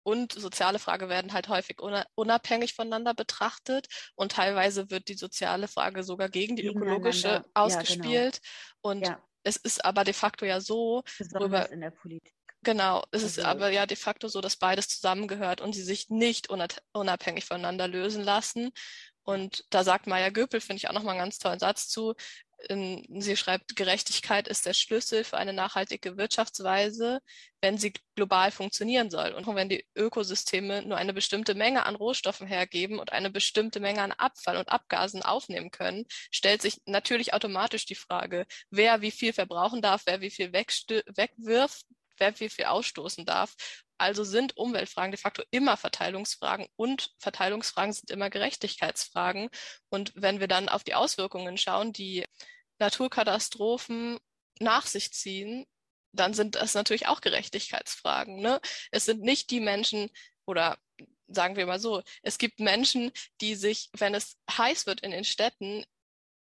und 0.03 0.33
soziale 0.33 0.79
Frage 0.79 1.09
werden 1.09 1.35
halt 1.35 1.49
häufig 1.49 1.81
unabhängig 2.15 2.75
voneinander 2.75 3.13
betrachtet 3.13 3.89
und 4.15 4.33
teilweise 4.33 4.91
wird 4.91 5.09
die 5.09 5.15
soziale 5.15 5.69
Frage 5.69 6.03
sogar 6.03 6.31
gegen 6.31 6.57
die 6.57 6.67
ökologische 6.67 7.45
ausgespielt. 7.53 8.37
Ja, 8.37 8.41
genau. 8.41 8.93
Und 8.93 9.07
ja. 9.07 9.28
Es 9.43 9.57
ist 9.57 9.85
aber 9.85 10.05
de 10.05 10.15
facto 10.15 10.45
ja 10.45 10.61
so, 10.61 11.03
Besonders 11.19 11.71
in 11.71 11.81
der 11.81 11.91
Politik. 11.91 12.35
Genau, 12.63 13.05
es 13.13 13.23
also, 13.23 13.41
ist 13.41 13.47
aber 13.47 13.71
ja 13.71 13.87
de 13.87 13.97
facto 13.97 14.29
so, 14.29 14.41
dass 14.41 14.57
beides 14.57 14.89
zusammengehört 14.89 15.61
und 15.61 15.75
sie 15.75 15.83
sich 15.83 16.11
nicht 16.11 16.49
unabhängig 16.51 17.45
voneinander 17.45 17.87
lösen 17.87 18.25
lassen. 18.25 18.71
Und 19.23 19.65
da 19.71 19.85
sagt 19.85 20.07
Maya 20.07 20.31
Göpel, 20.31 20.61
finde 20.61 20.79
ich 20.79 20.89
auch 20.89 20.93
nochmal 20.93 21.13
einen 21.13 21.25
ganz 21.25 21.39
tollen 21.39 21.59
Satz 21.59 21.89
zu, 21.89 22.15
sie 22.69 23.37
schreibt, 23.37 23.77
Gerechtigkeit 23.77 24.49
ist 24.49 24.67
der 24.67 24.75
Schlüssel 24.75 25.25
für 25.25 25.37
eine 25.37 25.53
nachhaltige 25.53 26.17
Wirtschaftsweise, 26.17 27.21
wenn 27.61 27.79
sie 27.79 27.93
global 28.17 28.51
funktionieren 28.51 29.11
soll. 29.11 29.33
Und 29.33 29.47
wenn 29.55 29.69
die 29.69 29.87
Ökosysteme 29.95 30.83
nur 30.83 30.97
eine 30.97 31.13
bestimmte 31.13 31.55
Menge 31.55 31.87
an 31.87 31.95
Rohstoffen 31.95 32.47
hergeben 32.47 32.99
und 32.99 33.13
eine 33.13 33.31
bestimmte 33.31 33.81
Menge 33.81 34.03
an 34.03 34.13
Abfall 34.13 34.57
und 34.57 34.69
Abgasen 34.71 35.23
aufnehmen 35.23 35.71
können, 35.71 36.05
stellt 36.31 36.63
sich 36.63 36.81
natürlich 36.87 37.33
automatisch 37.33 37.87
die 37.87 37.95
Frage, 37.95 38.47
wer 38.71 39.01
wie 39.03 39.13
viel 39.13 39.33
verbrauchen 39.33 39.81
darf, 39.83 40.03
wer 40.07 40.21
wie 40.21 40.31
viel 40.31 40.53
wegwirft, 40.53 41.87
wer 42.19 42.41
wie 42.41 42.49
viel 42.49 42.65
ausstoßen 42.65 43.25
darf. 43.25 43.55
Also 43.99 44.25
sind 44.25 44.57
Umweltfragen 44.57 45.11
de 45.11 45.21
facto 45.21 45.43
immer 45.51 45.77
Verteilungsfragen 45.77 46.69
und 46.77 47.13
Verteilungsfragen 47.19 47.93
sind 47.93 48.11
immer 48.11 48.31
Gerechtigkeitsfragen. 48.31 49.51
Und 49.91 50.13
wenn 50.15 50.41
wir 50.41 50.49
dann 50.49 50.69
auf 50.69 50.85
die 50.85 50.95
Auswirkungen 50.95 51.59
schauen, 51.59 51.93
die 51.93 52.25
Naturkatastrophen 52.79 54.19
nach 54.61 54.87
sich 54.87 55.13
ziehen, 55.13 55.67
dann 56.13 56.33
sind 56.33 56.55
das 56.55 56.75
natürlich 56.75 57.07
auch 57.07 57.21
Gerechtigkeitsfragen. 57.21 58.37
Ne? 58.41 58.61
Es 58.91 59.05
sind 59.05 59.23
nicht 59.23 59.51
die 59.51 59.61
Menschen 59.61 60.11
oder 60.47 60.79
sagen 61.29 61.57
wir 61.57 61.67
mal 61.67 61.81
so, 61.81 62.03
es 62.23 62.39
gibt 62.39 62.61
Menschen, 62.61 63.13
die 63.41 63.55
sich, 63.55 63.91
wenn 63.93 64.15
es 64.15 64.39
heiß 64.51 64.87
wird 64.87 65.01
in 65.01 65.11
den 65.11 65.25
Städten, 65.25 65.85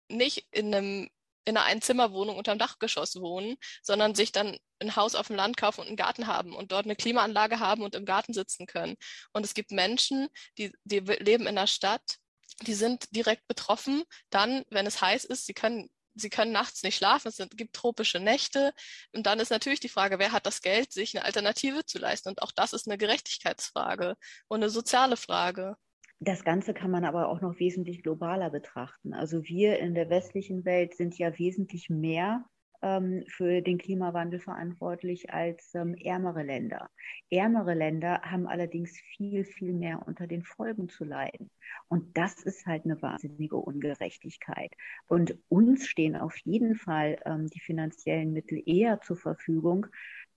nicht 0.08 0.46
in 0.50 0.74
einem 0.74 1.10
in 1.48 1.56
einer 1.56 1.66
Einzimmerwohnung 1.66 2.36
unterm 2.36 2.58
Dachgeschoss 2.58 3.16
wohnen, 3.16 3.56
sondern 3.82 4.14
sich 4.14 4.32
dann 4.32 4.58
ein 4.80 4.96
Haus 4.96 5.14
auf 5.14 5.28
dem 5.28 5.36
Land 5.36 5.56
kaufen 5.56 5.80
und 5.80 5.88
einen 5.88 5.96
Garten 5.96 6.26
haben 6.26 6.54
und 6.54 6.72
dort 6.72 6.84
eine 6.84 6.96
Klimaanlage 6.96 7.58
haben 7.58 7.82
und 7.82 7.94
im 7.94 8.04
Garten 8.04 8.32
sitzen 8.34 8.66
können. 8.66 8.96
Und 9.32 9.44
es 9.44 9.54
gibt 9.54 9.70
Menschen, 9.70 10.28
die, 10.58 10.72
die 10.84 11.00
leben 11.00 11.46
in 11.46 11.56
der 11.56 11.66
Stadt, 11.66 12.18
die 12.62 12.74
sind 12.74 13.06
direkt 13.14 13.46
betroffen. 13.48 14.04
Dann, 14.30 14.64
wenn 14.70 14.86
es 14.86 15.00
heiß 15.00 15.24
ist, 15.24 15.46
sie 15.46 15.54
können 15.54 15.88
sie 16.20 16.30
können 16.30 16.50
nachts 16.50 16.82
nicht 16.82 16.96
schlafen, 16.96 17.28
es 17.28 17.38
gibt 17.52 17.76
tropische 17.76 18.18
Nächte. 18.18 18.72
Und 19.12 19.26
dann 19.26 19.38
ist 19.38 19.50
natürlich 19.50 19.78
die 19.80 19.88
Frage, 19.88 20.18
wer 20.18 20.32
hat 20.32 20.46
das 20.46 20.62
Geld, 20.62 20.92
sich 20.92 21.16
eine 21.16 21.24
Alternative 21.24 21.84
zu 21.84 21.98
leisten? 21.98 22.28
Und 22.30 22.42
auch 22.42 22.50
das 22.52 22.72
ist 22.72 22.88
eine 22.88 22.98
Gerechtigkeitsfrage 22.98 24.16
und 24.48 24.62
eine 24.62 24.70
soziale 24.70 25.16
Frage. 25.16 25.76
Das 26.20 26.44
Ganze 26.44 26.74
kann 26.74 26.90
man 26.90 27.04
aber 27.04 27.28
auch 27.28 27.40
noch 27.40 27.60
wesentlich 27.60 28.02
globaler 28.02 28.50
betrachten. 28.50 29.14
Also 29.14 29.44
wir 29.44 29.78
in 29.78 29.94
der 29.94 30.10
westlichen 30.10 30.64
Welt 30.64 30.94
sind 30.96 31.16
ja 31.16 31.38
wesentlich 31.38 31.90
mehr 31.90 32.44
ähm, 32.82 33.22
für 33.28 33.62
den 33.62 33.78
Klimawandel 33.78 34.40
verantwortlich 34.40 35.32
als 35.32 35.72
ähm, 35.74 35.94
ärmere 35.94 36.42
Länder. 36.42 36.90
Ärmere 37.30 37.74
Länder 37.74 38.20
haben 38.22 38.48
allerdings 38.48 38.98
viel, 39.16 39.44
viel 39.44 39.72
mehr 39.72 40.06
unter 40.06 40.26
den 40.26 40.42
Folgen 40.42 40.88
zu 40.88 41.04
leiden. 41.04 41.50
Und 41.86 42.16
das 42.16 42.42
ist 42.42 42.66
halt 42.66 42.84
eine 42.84 43.00
wahnsinnige 43.00 43.56
Ungerechtigkeit. 43.56 44.72
Und 45.06 45.38
uns 45.48 45.86
stehen 45.86 46.16
auf 46.16 46.36
jeden 46.38 46.74
Fall 46.74 47.20
ähm, 47.26 47.46
die 47.46 47.60
finanziellen 47.60 48.32
Mittel 48.32 48.60
eher 48.66 49.00
zur 49.00 49.16
Verfügung, 49.16 49.86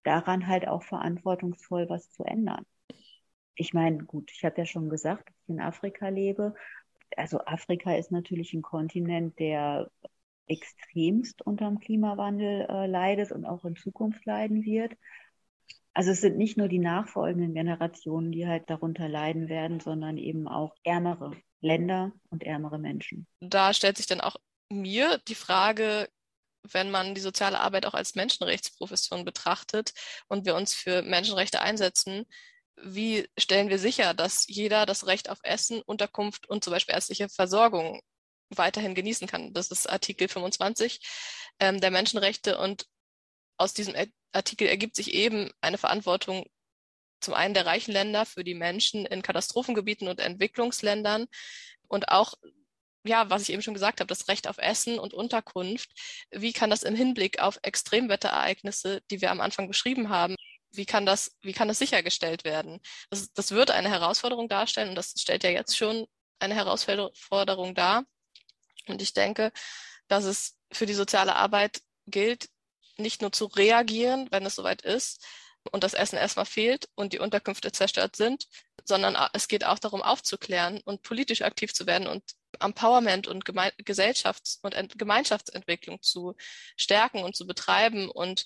daran 0.03 0.45
halt 0.47 0.67
auch 0.67 0.83
verantwortungsvoll 0.83 1.89
was 1.89 2.11
zu 2.11 2.23
ändern 2.23 2.65
ich 3.61 3.73
meine, 3.73 4.03
gut, 4.03 4.31
ich 4.31 4.43
habe 4.43 4.57
ja 4.57 4.65
schon 4.65 4.89
gesagt, 4.89 5.29
dass 5.29 5.35
ich 5.43 5.49
in 5.49 5.61
Afrika 5.61 6.09
lebe. 6.09 6.55
Also 7.15 7.39
Afrika 7.45 7.95
ist 7.95 8.11
natürlich 8.11 8.53
ein 8.53 8.63
Kontinent, 8.63 9.37
der 9.37 9.91
extremst 10.47 11.41
unter 11.43 11.65
dem 11.65 11.79
Klimawandel 11.79 12.67
äh, 12.67 12.87
leidet 12.87 13.31
und 13.31 13.45
auch 13.45 13.63
in 13.63 13.75
Zukunft 13.75 14.25
leiden 14.25 14.65
wird. 14.65 14.93
Also 15.93 16.11
es 16.11 16.21
sind 16.21 16.37
nicht 16.37 16.57
nur 16.57 16.69
die 16.69 16.79
nachfolgenden 16.79 17.53
Generationen, 17.53 18.31
die 18.31 18.47
halt 18.47 18.69
darunter 18.69 19.07
leiden 19.07 19.47
werden, 19.47 19.79
sondern 19.79 20.17
eben 20.17 20.47
auch 20.47 20.73
ärmere 20.83 21.31
Länder 21.59 22.11
und 22.29 22.43
ärmere 22.43 22.79
Menschen. 22.79 23.27
Da 23.41 23.73
stellt 23.73 23.97
sich 23.97 24.07
dann 24.07 24.21
auch 24.21 24.37
mir 24.69 25.19
die 25.27 25.35
Frage, 25.35 26.09
wenn 26.63 26.89
man 26.89 27.13
die 27.13 27.21
soziale 27.21 27.59
Arbeit 27.59 27.85
auch 27.85 27.93
als 27.93 28.15
Menschenrechtsprofession 28.15 29.23
betrachtet 29.23 29.93
und 30.27 30.45
wir 30.45 30.55
uns 30.55 30.73
für 30.73 31.03
Menschenrechte 31.03 31.61
einsetzen, 31.61 32.25
wie 32.83 33.27
stellen 33.37 33.69
wir 33.69 33.79
sicher, 33.79 34.13
dass 34.13 34.45
jeder 34.47 34.85
das 34.85 35.07
Recht 35.07 35.29
auf 35.29 35.39
Essen, 35.43 35.81
Unterkunft 35.81 36.47
und 36.49 36.63
zum 36.63 36.71
Beispiel 36.71 36.95
ärztliche 36.95 37.29
Versorgung 37.29 38.01
weiterhin 38.49 38.95
genießen 38.95 39.27
kann. 39.27 39.53
Das 39.53 39.71
ist 39.71 39.89
Artikel 39.89 40.27
25 40.27 40.99
ähm, 41.59 41.79
der 41.79 41.91
Menschenrechte 41.91 42.57
und 42.57 42.85
aus 43.57 43.73
diesem 43.73 43.95
Artikel 44.33 44.67
ergibt 44.67 44.95
sich 44.95 45.13
eben 45.13 45.51
eine 45.61 45.77
Verantwortung 45.77 46.45
zum 47.21 47.33
einen 47.35 47.53
der 47.53 47.67
reichen 47.67 47.91
Länder 47.91 48.25
für 48.25 48.43
die 48.43 48.55
Menschen 48.55 49.05
in 49.05 49.21
Katastrophengebieten 49.21 50.07
und 50.07 50.19
Entwicklungsländern 50.19 51.27
und 51.87 52.09
auch 52.09 52.33
ja, 53.03 53.29
was 53.29 53.43
ich 53.43 53.51
eben 53.51 53.61
schon 53.61 53.73
gesagt 53.73 53.99
habe, 53.99 54.07
das 54.07 54.27
Recht 54.27 54.47
auf 54.47 54.57
Essen 54.59 54.99
und 54.99 55.13
Unterkunft. 55.13 55.89
Wie 56.29 56.53
kann 56.53 56.69
das 56.69 56.83
im 56.83 56.95
Hinblick 56.95 57.39
auf 57.39 57.59
Extremwetterereignisse, 57.63 59.01
die 59.09 59.21
wir 59.21 59.31
am 59.31 59.41
Anfang 59.41 59.67
beschrieben 59.67 60.09
haben, 60.09 60.35
wie 60.71 60.85
kann 60.85 61.05
das, 61.05 61.37
wie 61.41 61.53
kann 61.53 61.67
das 61.67 61.79
sichergestellt 61.79 62.43
werden? 62.43 62.79
Das, 63.09 63.31
das 63.33 63.51
wird 63.51 63.71
eine 63.71 63.89
Herausforderung 63.89 64.49
darstellen 64.49 64.89
und 64.89 64.95
das 64.95 65.13
stellt 65.17 65.43
ja 65.43 65.49
jetzt 65.49 65.77
schon 65.77 66.07
eine 66.39 66.55
Herausforderung 66.55 67.75
dar. 67.75 68.05
Und 68.87 69.01
ich 69.01 69.13
denke, 69.13 69.51
dass 70.07 70.23
es 70.23 70.57
für 70.71 70.85
die 70.85 70.93
soziale 70.93 71.35
Arbeit 71.35 71.81
gilt, 72.07 72.49
nicht 72.97 73.21
nur 73.21 73.31
zu 73.31 73.45
reagieren, 73.45 74.27
wenn 74.31 74.45
es 74.45 74.55
soweit 74.55 74.81
ist 74.81 75.25
und 75.71 75.83
das 75.83 75.93
Essen 75.93 76.17
erstmal 76.17 76.45
fehlt 76.45 76.89
und 76.95 77.13
die 77.13 77.19
Unterkünfte 77.19 77.71
zerstört 77.71 78.15
sind, 78.15 78.47
sondern 78.83 79.15
es 79.33 79.47
geht 79.47 79.65
auch 79.65 79.79
darum, 79.79 80.01
aufzuklären 80.01 80.81
und 80.85 81.03
politisch 81.03 81.41
aktiv 81.43 81.73
zu 81.73 81.85
werden 81.85 82.07
und 82.07 82.23
Empowerment 82.59 83.27
und 83.27 83.45
Geme 83.45 83.71
Gesellschafts- 83.83 84.59
und 84.61 84.73
Ent 84.73 84.97
Gemeinschaftsentwicklung 84.97 86.01
zu 86.01 86.35
stärken 86.75 87.23
und 87.23 87.35
zu 87.35 87.45
betreiben 87.45 88.09
und 88.09 88.45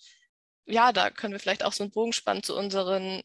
ja, 0.66 0.92
da 0.92 1.10
können 1.10 1.34
wir 1.34 1.40
vielleicht 1.40 1.64
auch 1.64 1.74
so 1.74 1.84
einen 1.84 1.92
Bogen 1.92 2.14
spannen 2.14 2.44
zu 2.44 2.56
unseren, 2.56 3.22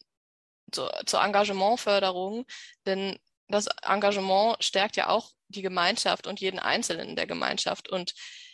zu, 0.71 0.89
zur 1.05 1.23
Engagementförderung, 1.23 2.45
denn 2.85 3.17
das 3.47 3.67
Engagement 3.83 4.63
stärkt 4.63 4.95
ja 4.95 5.09
auch 5.09 5.31
die 5.49 5.61
Gemeinschaft 5.61 6.27
und 6.27 6.39
jeden 6.39 6.59
Einzelnen 6.59 7.09
in 7.09 7.15
der 7.15 7.27
Gemeinschaft 7.27 7.89
und 7.89 8.13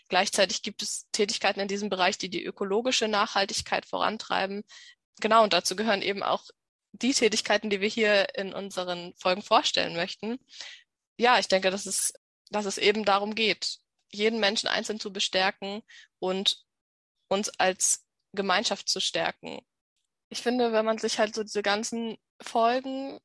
gleichzeitig 0.09 0.63
gibt 0.63 0.81
es 0.81 1.07
Tätigkeiten 1.11 1.59
in 1.59 1.67
diesem 1.67 1.89
Bereich, 1.89 2.17
die 2.17 2.29
die 2.29 2.43
ökologische 2.43 3.07
Nachhaltigkeit 3.07 3.85
vorantreiben. 3.85 4.63
Genau, 5.19 5.43
und 5.43 5.53
dazu 5.53 5.75
gehören 5.75 6.01
eben 6.01 6.23
auch 6.23 6.45
die 6.93 7.13
Tätigkeiten, 7.13 7.69
die 7.69 7.81
wir 7.81 7.89
hier 7.89 8.35
in 8.35 8.53
unseren 8.53 9.13
Folgen 9.17 9.41
vorstellen 9.41 9.95
möchten. 9.95 10.39
Ja, 11.17 11.39
ich 11.39 11.47
denke, 11.47 11.69
dass 11.69 11.85
es, 11.85 12.13
dass 12.49 12.65
es 12.65 12.77
eben 12.77 13.05
darum 13.05 13.35
geht, 13.35 13.77
jeden 14.11 14.39
Menschen 14.39 14.67
einzeln 14.69 14.99
zu 14.99 15.11
bestärken 15.11 15.81
und 16.19 16.63
uns 17.27 17.49
als 17.59 18.06
Gemeinschaft 18.37 18.87
zu 18.87 19.01
stärken. 19.01 19.59
Ich 20.29 20.41
finde, 20.41 20.71
wenn 20.71 20.85
man 20.85 20.97
sich 20.97 21.19
halt 21.19 21.35
so 21.35 21.43
diese 21.43 21.63
ganzen 21.63 22.17
Folgen 22.41 23.19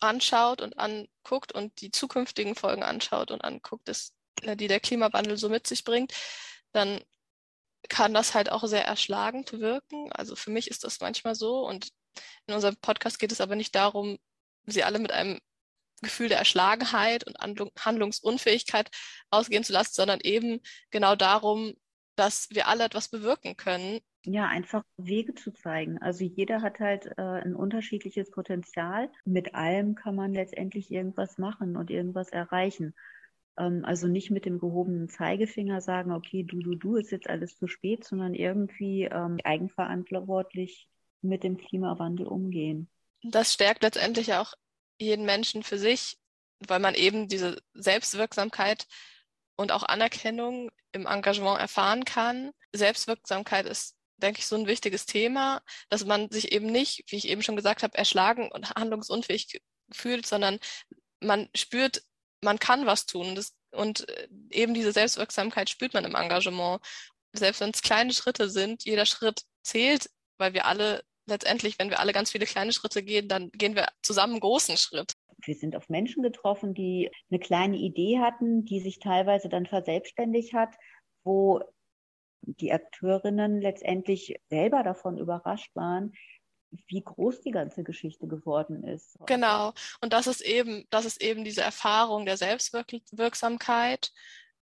anschaut 0.00 0.60
und 0.60 0.78
anguckt 0.78 1.52
und 1.52 1.80
die 1.80 1.90
zukünftigen 1.90 2.54
Folgen 2.54 2.82
anschaut 2.82 3.30
und 3.30 3.42
anguckt, 3.42 3.88
dass, 3.88 4.14
äh, 4.42 4.56
die 4.56 4.68
der 4.68 4.80
Klimawandel 4.80 5.38
so 5.38 5.48
mit 5.48 5.66
sich 5.66 5.84
bringt, 5.84 6.12
dann 6.72 7.02
kann 7.88 8.12
das 8.14 8.34
halt 8.34 8.50
auch 8.50 8.64
sehr 8.66 8.84
erschlagend 8.84 9.52
wirken. 9.52 10.12
Also 10.12 10.36
für 10.36 10.50
mich 10.50 10.68
ist 10.68 10.84
das 10.84 11.00
manchmal 11.00 11.34
so. 11.34 11.66
Und 11.66 11.88
in 12.46 12.54
unserem 12.54 12.76
Podcast 12.76 13.18
geht 13.18 13.32
es 13.32 13.40
aber 13.40 13.56
nicht 13.56 13.74
darum, 13.74 14.18
sie 14.66 14.84
alle 14.84 14.98
mit 14.98 15.12
einem 15.12 15.40
Gefühl 16.02 16.28
der 16.28 16.38
Erschlagenheit 16.38 17.24
und 17.24 17.38
Handlungsunfähigkeit 17.78 18.90
ausgehen 19.30 19.64
zu 19.64 19.72
lassen, 19.72 19.94
sondern 19.94 20.20
eben 20.20 20.60
genau 20.90 21.16
darum, 21.16 21.74
dass 22.16 22.48
wir 22.50 22.68
alle 22.68 22.84
etwas 22.84 23.08
bewirken 23.08 23.56
können. 23.56 24.00
Ja, 24.24 24.46
einfach 24.46 24.82
Wege 24.96 25.34
zu 25.34 25.52
zeigen. 25.52 25.98
Also 25.98 26.24
jeder 26.24 26.62
hat 26.62 26.80
halt 26.80 27.06
äh, 27.16 27.22
ein 27.22 27.54
unterschiedliches 27.54 28.30
Potenzial. 28.30 29.10
Mit 29.24 29.54
allem 29.54 29.94
kann 29.94 30.16
man 30.16 30.32
letztendlich 30.32 30.90
irgendwas 30.90 31.38
machen 31.38 31.76
und 31.76 31.90
irgendwas 31.90 32.30
erreichen. 32.30 32.94
Ähm, 33.58 33.84
also 33.84 34.08
nicht 34.08 34.30
mit 34.30 34.44
dem 34.44 34.58
gehobenen 34.58 35.08
Zeigefinger 35.08 35.80
sagen, 35.80 36.12
okay, 36.12 36.42
du, 36.42 36.58
du, 36.58 36.74
du, 36.74 36.96
ist 36.96 37.12
jetzt 37.12 37.28
alles 37.28 37.56
zu 37.56 37.68
spät, 37.68 38.04
sondern 38.04 38.34
irgendwie 38.34 39.04
ähm, 39.04 39.38
eigenverantwortlich 39.44 40.88
mit 41.22 41.44
dem 41.44 41.56
Klimawandel 41.56 42.26
umgehen. 42.26 42.88
Das 43.22 43.52
stärkt 43.52 43.82
letztendlich 43.82 44.34
auch 44.34 44.54
jeden 44.98 45.24
Menschen 45.24 45.62
für 45.62 45.78
sich, 45.78 46.18
weil 46.66 46.80
man 46.80 46.94
eben 46.94 47.28
diese 47.28 47.60
Selbstwirksamkeit 47.74 48.86
und 49.56 49.72
auch 49.72 49.82
Anerkennung 49.82 50.70
im 50.92 51.06
Engagement 51.06 51.60
erfahren 51.60 52.04
kann. 52.04 52.52
Selbstwirksamkeit 52.72 53.66
ist, 53.66 53.96
denke 54.18 54.40
ich, 54.40 54.46
so 54.46 54.56
ein 54.56 54.66
wichtiges 54.66 55.06
Thema, 55.06 55.62
dass 55.88 56.04
man 56.04 56.30
sich 56.30 56.52
eben 56.52 56.66
nicht, 56.66 57.04
wie 57.08 57.16
ich 57.16 57.28
eben 57.28 57.42
schon 57.42 57.56
gesagt 57.56 57.82
habe, 57.82 57.96
erschlagen 57.96 58.50
und 58.50 58.70
handlungsunfähig 58.70 59.60
fühlt, 59.92 60.26
sondern 60.26 60.58
man 61.20 61.48
spürt, 61.54 62.02
man 62.42 62.58
kann 62.58 62.86
was 62.86 63.06
tun. 63.06 63.34
Das, 63.34 63.54
und 63.70 64.08
äh, 64.08 64.28
eben 64.50 64.74
diese 64.74 64.92
Selbstwirksamkeit 64.92 65.70
spürt 65.70 65.94
man 65.94 66.04
im 66.04 66.14
Engagement. 66.14 66.82
Selbst 67.32 67.60
wenn 67.60 67.70
es 67.70 67.82
kleine 67.82 68.12
Schritte 68.12 68.48
sind, 68.48 68.84
jeder 68.84 69.06
Schritt 69.06 69.42
zählt, 69.62 70.10
weil 70.38 70.54
wir 70.54 70.66
alle 70.66 71.02
letztendlich, 71.26 71.78
wenn 71.78 71.90
wir 71.90 72.00
alle 72.00 72.12
ganz 72.12 72.30
viele 72.30 72.46
kleine 72.46 72.72
Schritte 72.72 73.02
gehen, 73.02 73.28
dann 73.28 73.50
gehen 73.50 73.74
wir 73.74 73.88
zusammen 74.02 74.34
einen 74.34 74.40
großen 74.40 74.76
Schritt. 74.76 75.12
Wir 75.44 75.54
sind 75.54 75.76
auf 75.76 75.88
Menschen 75.88 76.22
getroffen, 76.22 76.74
die 76.74 77.10
eine 77.30 77.38
kleine 77.38 77.76
Idee 77.76 78.18
hatten, 78.20 78.64
die 78.64 78.80
sich 78.80 78.98
teilweise 78.98 79.48
dann 79.48 79.66
verselbstständigt 79.66 80.54
hat, 80.54 80.74
wo 81.24 81.60
die 82.42 82.72
Akteurinnen 82.72 83.60
letztendlich 83.60 84.36
selber 84.48 84.82
davon 84.82 85.18
überrascht 85.18 85.74
waren, 85.74 86.12
wie 86.88 87.02
groß 87.02 87.42
die 87.42 87.50
ganze 87.50 87.84
Geschichte 87.84 88.26
geworden 88.26 88.84
ist. 88.84 89.18
Genau. 89.26 89.72
Und 90.00 90.12
das 90.12 90.26
ist 90.26 90.40
eben, 90.40 90.84
das 90.90 91.04
ist 91.04 91.22
eben 91.22 91.44
diese 91.44 91.62
Erfahrung 91.62 92.26
der 92.26 92.36
Selbstwirksamkeit, 92.36 94.12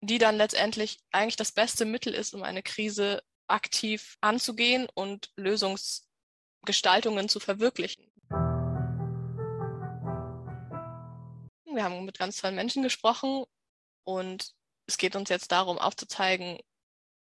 die 0.02 0.18
dann 0.18 0.38
letztendlich 0.38 1.00
eigentlich 1.12 1.36
das 1.36 1.52
beste 1.52 1.86
Mittel 1.86 2.14
ist, 2.14 2.34
um 2.34 2.44
eine 2.44 2.64
Krise 2.64 3.22
aktiv 3.48 4.18
anzugehen 4.22 4.88
und 4.94 5.32
Lösungsgestaltungen 6.70 7.30
zu 7.30 7.40
verwirklichen. 7.40 8.06
Wir 11.72 11.84
haben 11.84 12.06
mit 12.06 12.20
ganz 12.20 12.38
tollen 12.38 12.56
Menschen 12.56 12.84
gesprochen 12.84 13.46
und 14.04 14.54
es 14.86 14.98
geht 14.98 15.16
uns 15.16 15.30
jetzt 15.30 15.52
darum, 15.52 15.78
aufzuzeigen, 15.78 16.60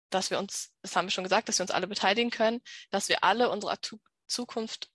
dass 0.10 0.30
wir 0.30 0.38
uns, 0.38 0.72
das 0.82 0.96
haben 0.96 1.08
wir 1.08 1.12
schon 1.12 1.24
gesagt, 1.24 1.48
dass 1.50 1.60
wir 1.60 1.64
uns 1.64 1.72
alle 1.72 1.88
beteiligen 1.88 2.30
können, 2.30 2.62
dass 2.92 3.10
wir 3.10 3.24
alle 3.24 3.50
unsere 3.50 3.78
Zukunft 4.28 4.92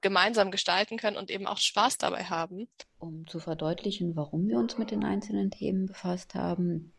gemeinsam 0.00 0.50
gestalten 0.50 0.96
können 0.96 1.16
und 1.16 1.30
eben 1.30 1.46
auch 1.46 1.58
Spaß 1.58 1.98
dabei 1.98 2.24
haben. 2.24 2.68
Um 2.98 3.26
zu 3.26 3.40
verdeutlichen, 3.40 4.14
warum 4.14 4.46
wir 4.48 4.58
uns 4.58 4.78
mit 4.78 4.90
den 4.92 5.04
einzelnen 5.04 5.50
Themen 5.50 5.86
befasst 5.86 6.34
haben, 6.34 6.92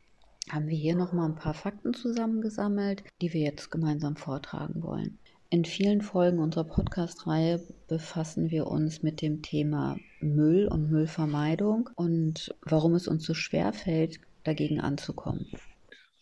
haben 0.50 0.68
wir 0.68 0.78
hier 0.78 0.96
nochmal 0.96 1.30
ein 1.30 1.36
paar 1.36 1.54
Fakten 1.54 1.94
zusammengesammelt, 1.94 3.04
die 3.22 3.32
wir 3.32 3.42
jetzt 3.42 3.70
gemeinsam 3.70 4.18
vortragen 4.18 4.84
wollen. 4.84 5.20
In 5.52 5.66
vielen 5.66 6.02
Folgen 6.02 6.38
unserer 6.38 6.64
Podcast-Reihe 6.66 7.60
befassen 7.88 8.52
wir 8.52 8.68
uns 8.68 9.02
mit 9.02 9.20
dem 9.24 9.42
Thema 9.42 9.98
Müll 10.20 10.68
und 10.68 10.92
Müllvermeidung 10.92 11.90
und 11.96 12.54
warum 12.62 12.94
es 12.94 13.08
uns 13.08 13.26
so 13.26 13.34
schwer 13.34 13.74
fällt, 13.74 14.20
dagegen 14.44 14.80
anzukommen. 14.80 15.48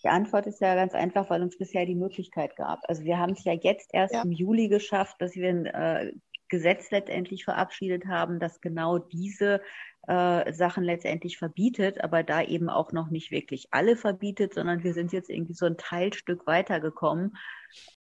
Die 0.02 0.08
Antwort 0.08 0.48
ist 0.48 0.62
ja 0.62 0.76
ganz 0.76 0.94
einfach, 0.94 1.30
weil 1.30 1.42
uns 1.42 1.58
bisher 1.58 1.86
die 1.86 1.96
Möglichkeit 1.96 2.56
gab. 2.56 2.80
Also 2.88 3.04
wir 3.04 3.18
haben 3.18 3.34
es 3.34 3.44
ja 3.44 3.52
jetzt 3.52 3.90
erst 3.92 4.14
ja. 4.14 4.22
im 4.22 4.32
Juli 4.32 4.70
geschafft, 4.70 5.18
dass 5.20 5.36
wir 5.36 5.50
ein 5.50 5.66
äh, 5.66 6.14
Gesetz 6.48 6.90
letztendlich 6.92 7.44
verabschiedet 7.44 8.06
haben, 8.06 8.40
das 8.40 8.62
genau 8.62 8.98
diese 8.98 9.62
äh, 10.08 10.54
Sachen 10.54 10.86
letztendlich 10.86 11.38
verbietet, 11.38 12.02
aber 12.02 12.24
da 12.24 12.42
eben 12.42 12.70
auch 12.70 12.94
noch 12.94 13.10
nicht 13.10 13.32
wirklich 13.32 13.68
alle 13.72 13.98
verbietet, 13.98 14.54
sondern 14.54 14.86
wir 14.86 14.94
sind 14.94 15.12
jetzt 15.12 15.30
irgendwie 15.30 15.54
so 15.54 15.66
ein 15.66 15.76
Teilstück 15.76 16.48
weitergekommen, 16.48 17.36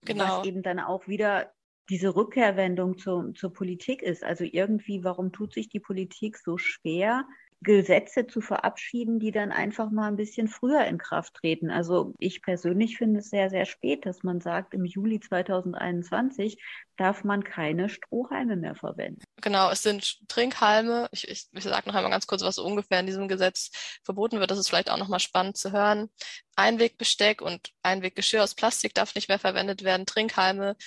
genau. 0.02 0.40
was 0.40 0.48
eben 0.48 0.62
dann 0.62 0.80
auch 0.80 1.08
wieder 1.08 1.52
diese 1.90 2.16
Rückkehrwendung 2.16 2.98
zu, 2.98 3.32
zur 3.34 3.52
Politik 3.52 4.02
ist. 4.02 4.24
Also 4.24 4.44
irgendwie, 4.44 5.04
warum 5.04 5.32
tut 5.32 5.54
sich 5.54 5.70
die 5.70 5.80
Politik 5.80 6.38
so 6.38 6.58
schwer, 6.58 7.26
Gesetze 7.62 8.26
zu 8.26 8.40
verabschieden, 8.40 9.20
die 9.20 9.32
dann 9.32 9.52
einfach 9.52 9.92
mal 9.92 10.08
ein 10.08 10.16
bisschen 10.16 10.48
früher 10.48 10.86
in 10.86 10.98
Kraft 10.98 11.34
treten. 11.34 11.70
Also 11.70 12.14
ich 12.18 12.42
persönlich 12.42 12.98
finde 12.98 13.20
es 13.20 13.30
sehr, 13.30 13.50
sehr 13.50 13.66
spät, 13.66 14.06
dass 14.06 14.24
man 14.24 14.40
sagt, 14.40 14.74
im 14.74 14.86
Juli 14.86 15.20
2021 15.20 16.58
darf 16.96 17.24
man 17.26 17.44
keine 17.44 17.90
Strohhalme 17.90 18.56
mehr 18.56 18.76
verwenden. 18.76 19.22
Genau, 19.42 19.70
es 19.72 19.84
sind 19.84 20.20
Trinkhalme. 20.30 21.10
Ich, 21.12 21.28
ich, 21.28 21.48
ich 21.52 21.64
sage 21.64 21.90
noch 21.90 21.96
einmal 21.96 22.12
ganz 22.12 22.28
kurz, 22.28 22.44
was 22.44 22.60
ungefähr 22.60 23.02
in 23.02 23.08
diesem 23.08 23.28
Gesetz 23.28 23.72
verboten 24.04 24.40
wird. 24.40 24.52
Das 24.52 24.58
ist 24.58 24.70
vielleicht 24.70 24.90
auch 24.90 24.98
nochmal 24.98 25.20
spannend 25.20 25.58
zu 25.58 25.72
hören. 25.74 26.10
Einwegbesteck 26.56 27.42
und 27.42 27.72
Einweggeschirr 27.84 28.44
aus 28.44 28.56
Plastik 28.56 28.94
darf 28.94 29.16
nicht 29.16 29.28
mehr 29.28 29.40
verwendet 29.40 29.84
werden. 29.84 30.06
Trinkhalme, 30.06 30.78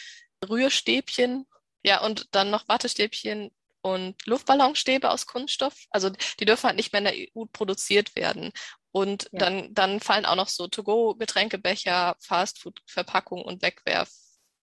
Rührstäbchen, 0.49 1.47
ja, 1.85 2.03
und 2.03 2.35
dann 2.35 2.51
noch 2.51 2.69
Wattestäbchen, 2.69 3.51
und 3.83 4.15
Luftballonstäbe 4.27 5.11
aus 5.11 5.27
Kunststoff. 5.27 5.75
Also 5.91 6.11
die 6.41 6.45
dürfen 6.45 6.69
halt 6.69 6.77
nicht 6.77 6.93
mehr 6.93 7.01
in 7.01 7.05
der 7.05 7.15
EU 7.37 7.45
produziert 7.53 8.17
werden. 8.17 8.53
Und 8.93 9.29
ja. 9.33 9.41
dann, 9.41 9.75
dann 9.75 10.01
fallen 10.01 10.27
auch 10.27 10.37
noch 10.37 10.49
so 10.49 10.69
To-Go-Getränkebecher, 10.69 12.17
Fastfood-Verpackungen 12.21 13.45
und 13.45 13.63
Wegwerf 13.63 14.11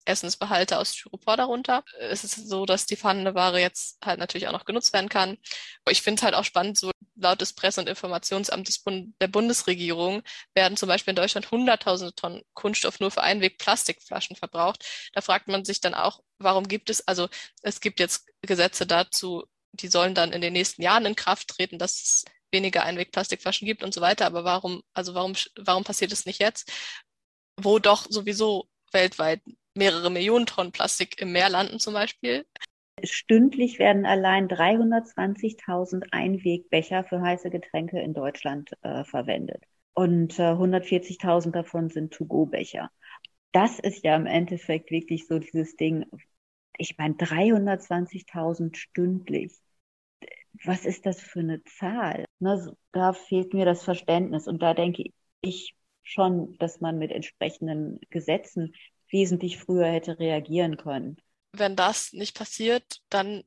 Essensbehalte 0.05 0.79
aus 0.79 0.95
Styropor 0.95 1.37
darunter. 1.37 1.85
Es 1.99 2.25
ist 2.25 2.49
so, 2.49 2.67
dass 2.67 2.87
die 2.87 2.97
vorhandene 2.97 3.35
Ware 3.35 3.61
jetzt 3.61 3.99
halt 4.05 4.19
natürlich 4.19 4.49
auch 4.49 4.53
noch 4.53 4.65
genutzt 4.65 4.93
werden 4.93 5.09
kann. 5.09 5.39
Ich 5.89 6.03
finde 6.03 6.21
es 6.21 6.23
halt 6.23 6.35
auch 6.35 6.45
spannend, 6.45 6.79
so 6.79 6.91
laut 7.17 7.41
des 7.41 7.53
Presse- 7.53 7.81
und 7.81 7.89
Informationsamtes 7.89 8.83
der 9.21 9.29
Bundesregierung 9.29 10.23
werden 10.55 10.77
zum 10.77 10.89
Beispiel 10.89 11.13
in 11.13 11.17
Deutschland 11.17 11.51
hunderttausende 11.51 12.15
Tonnen 12.15 12.43
Kunststoff 12.55 13.01
nur 13.01 13.11
für 13.11 13.23
Einweg-Plastikflaschen 13.23 14.37
verbraucht. 14.37 14.85
Da 15.13 15.21
fragt 15.21 15.49
man 15.49 15.65
sich 15.65 15.81
dann 15.81 15.95
auch, 15.95 16.21
warum 16.39 16.69
gibt 16.69 16.91
es, 16.91 17.07
also 17.07 17.29
es 17.63 17.81
gibt 17.81 18.01
jetzt 18.01 18.29
Gesetze 18.43 18.87
dazu, 18.87 19.45
die 19.73 19.89
sollen 19.89 20.15
dann 20.15 20.33
in 20.33 20.41
den 20.41 20.53
nächsten 20.53 20.83
Jahren 20.83 21.07
in 21.07 21.17
Kraft 21.17 21.49
treten, 21.49 21.79
dass 21.79 22.03
es 22.03 22.25
weniger 22.51 22.83
Einweg-Plastikflaschen 22.85 23.67
gibt 23.67 23.83
und 23.83 23.95
so 23.95 24.01
weiter. 24.01 24.27
Aber 24.27 24.45
warum, 24.45 24.83
also 24.93 25.15
warum, 25.15 25.35
warum 25.57 25.85
passiert 25.85 26.13
es 26.13 26.27
nicht 26.27 26.41
jetzt? 26.41 26.71
Wo 27.61 27.79
doch 27.79 28.07
sowieso 28.09 28.69
weltweit 28.93 29.41
mehrere 29.75 30.11
Millionen 30.11 30.47
Tonnen 30.47 30.73
Plastik 30.73 31.21
im 31.21 31.33
Meer 31.33 31.49
landen 31.49 31.79
zum 31.79 31.95
Beispiel. 31.95 32.45
Stündlich 33.03 33.79
werden 33.79 34.07
allein 34.07 34.49
320.000 34.49 36.13
Einwegbecher 36.13 37.05
für 37.05 37.21
heiße 37.21 37.51
Getränke 37.51 38.01
in 38.01 38.15
Deutschland 38.15 38.73
äh, 38.83 39.05
verwendet. 39.05 39.65
Und 39.95 40.39
äh, 40.39 40.53
140.000 40.53 41.51
davon 41.51 41.89
sind 41.89 42.13
To-Go-Becher. 42.13 42.91
Das 43.53 43.79
ist 43.79 44.05
ja 44.05 44.17
im 44.17 44.27
Endeffekt 44.27 44.91
wirklich 44.91 45.27
so 45.27 45.39
dieses 45.39 45.77
Ding. 45.77 46.07
Ich 46.79 46.97
meine, 46.97 47.15
320.000 47.15 48.77
stündlich. 48.77 49.53
Was 50.65 50.85
ist 50.85 51.07
das 51.07 51.21
für 51.21 51.41
eine 51.41 51.63
Zahl? 51.65 52.25
Ne, 52.39 52.75
da 52.93 53.13
fehlt 53.13 53.53
mir 53.53 53.65
das 53.65 53.83
Verständnis. 53.83 54.47
Und 54.47 54.63
da 54.63 54.75
denke 54.75 55.05
ich 55.41 55.75
schon, 56.03 56.57
dass 56.59 56.81
man 56.81 56.99
mit 56.99 57.11
entsprechenden 57.11 58.01
Gesetzen 58.11 58.75
wesentlich 59.13 59.59
früher 59.59 59.87
hätte 59.87 60.19
reagieren 60.19 60.77
können. 60.77 61.19
Wenn 61.53 61.77
das 61.77 62.13
nicht 62.13 62.37
passiert, 62.37 63.01
dann 63.11 63.45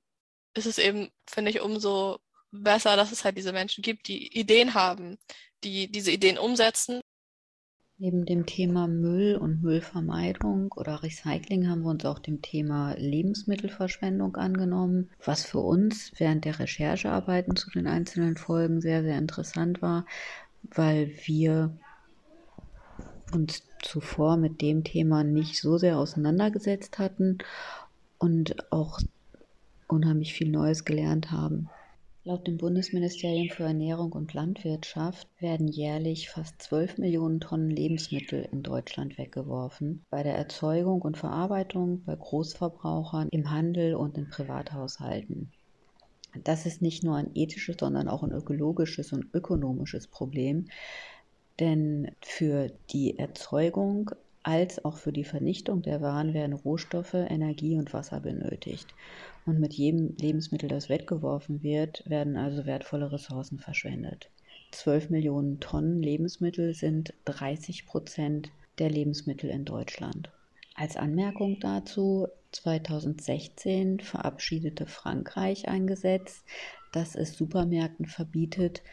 ist 0.54 0.68
es 0.68 0.78
eben, 0.78 1.10
finde 1.28 1.52
ich, 1.52 1.62
umso 1.62 2.20
besser, 2.52 2.96
dass 2.96 3.12
es 3.12 3.26
halt 3.26 3.38
diese 3.38 3.52
Menschen 3.52 3.82
gibt, 3.82 4.08
die 4.08 4.38
Ideen 4.38 4.74
haben, 4.74 5.18
die 5.64 5.92
diese 5.92 6.12
Ideen 6.12 6.38
umsetzen. 6.38 7.02
Neben 7.98 8.26
dem 8.26 8.46
Thema 8.46 8.88
Müll 8.88 9.38
und 9.38 9.62
Müllvermeidung 9.64 10.72
oder 10.74 11.02
Recycling 11.02 11.70
haben 11.70 11.84
wir 11.84 11.92
uns 11.92 12.04
auch 12.04 12.20
dem 12.20 12.42
Thema 12.42 12.94
Lebensmittelverschwendung 12.98 14.36
angenommen, 14.36 15.10
was 15.24 15.46
für 15.46 15.60
uns 15.60 16.12
während 16.18 16.44
der 16.44 16.60
Recherchearbeiten 16.60 17.56
zu 17.56 17.70
den 17.70 17.88
einzelnen 17.88 18.36
Folgen 18.36 18.82
sehr, 18.82 19.02
sehr 19.02 19.18
interessant 19.18 19.82
war, 19.82 20.06
weil 20.62 21.14
wir 21.26 21.78
uns 23.32 23.64
zuvor 23.86 24.38
mit 24.38 24.62
dem 24.62 24.84
Thema 24.84 25.24
nicht 25.24 25.60
so 25.60 25.78
sehr 25.78 25.98
auseinandergesetzt 25.98 27.00
hatten 27.00 27.38
und 28.18 28.72
auch 28.72 29.00
unheimlich 29.88 30.34
viel 30.34 30.50
Neues 30.50 30.86
gelernt 30.86 31.32
haben. 31.32 31.70
Laut 32.28 32.48
dem 32.48 32.58
Bundesministerium 32.58 33.50
für 33.50 33.66
Ernährung 33.66 34.12
und 34.12 34.34
Landwirtschaft 34.34 35.28
werden 35.40 35.68
jährlich 35.68 36.32
fast 36.32 36.60
12 36.60 36.98
Millionen 36.98 37.40
Tonnen 37.40 37.70
Lebensmittel 37.70 38.50
in 38.52 38.64
Deutschland 38.64 39.20
weggeworfen. 39.20 40.04
Bei 40.10 40.24
der 40.24 40.36
Erzeugung 40.36 41.04
und 41.04 41.18
Verarbeitung, 41.18 42.02
bei 42.04 42.16
Großverbrauchern, 42.16 43.30
im 43.30 43.52
Handel 43.52 43.94
und 43.94 44.18
in 44.18 44.28
Privathaushalten. 44.28 45.52
Das 46.44 46.66
ist 46.66 46.82
nicht 46.82 47.04
nur 47.04 47.16
ein 47.16 47.30
ethisches, 47.36 47.78
sondern 47.80 48.08
auch 48.08 48.24
ein 48.24 48.32
ökologisches 48.32 49.14
und 49.14 49.28
ökonomisches 49.36 50.08
Problem, 50.08 50.66
Denn 51.60 52.12
für 52.22 52.72
die 52.92 53.18
Erzeugung 53.18 54.12
als 54.44 54.86
auch 54.86 54.98
für 54.98 55.12
die 55.12 55.24
Vernichtung 55.24 55.82
der 55.82 56.02
Waren 56.02 56.36
werden 56.36 56.54
Rohstoffe, 56.54 57.16
Energie 57.16 57.78
und 57.78 57.94
Wasser 57.94 58.20
benötigt. 58.20 58.94
Und 59.46 59.60
mit 59.60 59.74
jedem 59.74 60.16
Lebensmittel, 60.18 60.70
das 60.70 60.88
weggeworfen 60.88 61.64
wird, 61.64 62.04
werden 62.08 62.38
also 62.38 62.66
wertvolle 62.66 63.12
Ressourcen 63.12 63.58
verschwendet. 63.58 64.30
12 64.72 65.10
Millionen 65.10 65.60
Tonnen 65.60 66.04
Lebensmittel 66.04 66.76
sind 66.76 67.14
30 67.26 67.88
Prozent 67.88 68.52
der 68.78 68.92
Lebensmittel 68.92 69.50
in 69.50 69.66
Deutschland. 69.66 70.30
Als 70.76 70.98
Anmerkung 70.98 71.60
dazu, 71.60 72.28
2016 72.52 74.02
verabschiedete 74.02 74.86
Frankreich 74.86 75.68
ein 75.68 75.88
Gesetz, 75.88 76.44
das 76.92 77.16
es 77.16 77.36
Supermärkten 77.36 78.06
verbietet, 78.06 78.84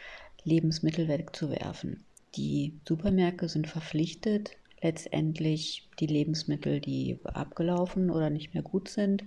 Lebensmittel 0.45 1.09
wegzuwerfen. 1.09 2.05
Die 2.35 2.81
Supermärkte 2.89 3.49
sind 3.49 3.67
verpflichtet, 3.67 4.53
letztendlich 4.81 5.89
die 6.01 6.07
Lebensmittel, 6.07 6.81
die 6.81 7.19
abgelaufen 7.25 8.11
oder 8.11 8.31
nicht 8.31 8.55
mehr 8.55 8.63
gut 8.63 8.89
sind, 8.89 9.25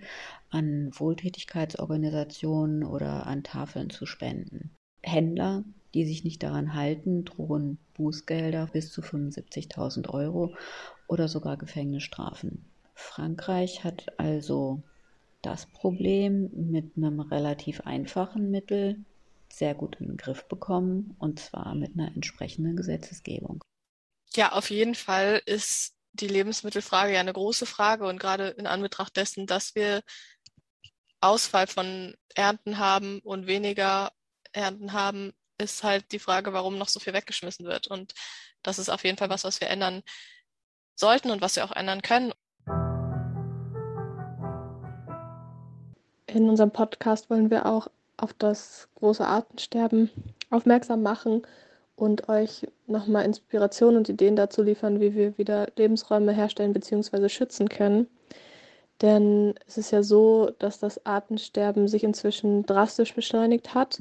an 0.49 0.89
Wohltätigkeitsorganisationen 0.93 2.83
oder 2.83 3.27
an 3.27 3.43
Tafeln 3.43 3.89
zu 3.89 4.05
spenden. 4.05 4.71
Händler, 5.01 5.63
die 5.93 6.05
sich 6.05 6.23
nicht 6.23 6.43
daran 6.43 6.73
halten, 6.73 7.25
drohen 7.25 7.77
Bußgelder 7.93 8.67
bis 8.67 8.91
zu 8.91 9.01
75.000 9.01 10.09
Euro 10.09 10.53
oder 11.07 11.27
sogar 11.27 11.57
Gefängnisstrafen. 11.57 12.65
Frankreich 12.95 13.83
hat 13.83 14.07
also 14.17 14.81
das 15.41 15.67
Problem 15.67 16.49
mit 16.71 16.97
einem 16.97 17.19
relativ 17.19 17.81
einfachen 17.81 18.49
Mittel 18.49 18.97
sehr 19.51 19.75
gut 19.75 19.97
in 19.99 20.07
den 20.07 20.17
Griff 20.17 20.47
bekommen, 20.47 21.15
und 21.19 21.39
zwar 21.39 21.75
mit 21.75 21.93
einer 21.93 22.13
entsprechenden 22.13 22.75
Gesetzesgebung. 22.75 23.63
Ja, 24.35 24.51
auf 24.51 24.69
jeden 24.69 24.95
Fall 24.95 25.41
ist 25.45 25.95
die 26.13 26.27
Lebensmittelfrage 26.27 27.13
ja 27.13 27.19
eine 27.19 27.33
große 27.33 27.65
Frage 27.65 28.07
und 28.07 28.19
gerade 28.19 28.49
in 28.49 28.67
Anbetracht 28.67 29.15
dessen, 29.15 29.47
dass 29.47 29.75
wir 29.75 30.01
Ausfall 31.21 31.67
von 31.67 32.15
Ernten 32.35 32.77
haben 32.77 33.19
und 33.19 33.47
weniger 33.47 34.11
Ernten 34.51 34.93
haben, 34.93 35.33
ist 35.57 35.83
halt 35.83 36.11
die 36.11 36.19
Frage, 36.19 36.53
warum 36.53 36.77
noch 36.77 36.89
so 36.89 36.99
viel 36.99 37.13
weggeschmissen 37.13 37.65
wird. 37.65 37.87
Und 37.87 38.13
das 38.61 38.79
ist 38.79 38.89
auf 38.89 39.03
jeden 39.03 39.17
Fall 39.17 39.29
was, 39.29 39.43
was 39.43 39.61
wir 39.61 39.69
ändern 39.69 40.03
sollten 40.95 41.31
und 41.31 41.41
was 41.41 41.55
wir 41.55 41.65
auch 41.65 41.71
ändern 41.71 42.01
können. 42.01 42.33
In 46.27 46.49
unserem 46.49 46.71
Podcast 46.71 47.29
wollen 47.29 47.49
wir 47.49 47.65
auch 47.65 47.87
auf 48.17 48.33
das 48.33 48.87
große 48.95 49.25
Artensterben 49.25 50.09
aufmerksam 50.49 51.01
machen 51.01 51.41
und 51.95 52.29
euch 52.29 52.67
nochmal 52.87 53.25
Inspiration 53.25 53.95
und 53.95 54.09
Ideen 54.09 54.35
dazu 54.35 54.61
liefern, 54.61 54.99
wie 54.99 55.15
wir 55.15 55.37
wieder 55.37 55.67
Lebensräume 55.77 56.33
herstellen 56.33 56.73
bzw. 56.73 57.29
schützen 57.29 57.69
können. 57.69 58.07
Denn 59.01 59.55
es 59.67 59.77
ist 59.77 59.91
ja 59.91 60.03
so, 60.03 60.51
dass 60.59 60.79
das 60.79 61.05
Artensterben 61.05 61.87
sich 61.87 62.03
inzwischen 62.03 62.65
drastisch 62.65 63.13
beschleunigt 63.13 63.73
hat. 63.73 63.99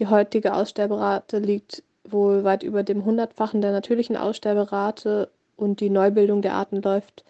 Die 0.00 0.08
heutige 0.08 0.54
Aussterberate 0.54 1.38
liegt 1.38 1.82
wohl 2.04 2.44
weit 2.44 2.62
über 2.62 2.82
dem 2.82 3.04
Hundertfachen 3.04 3.60
der 3.60 3.72
natürlichen 3.72 4.16
Aussterberate 4.16 5.30
und 5.56 5.80
die 5.80 5.90
Neubildung 5.90 6.42
der 6.42 6.54
Arten 6.54 6.82
läuft 6.82 7.24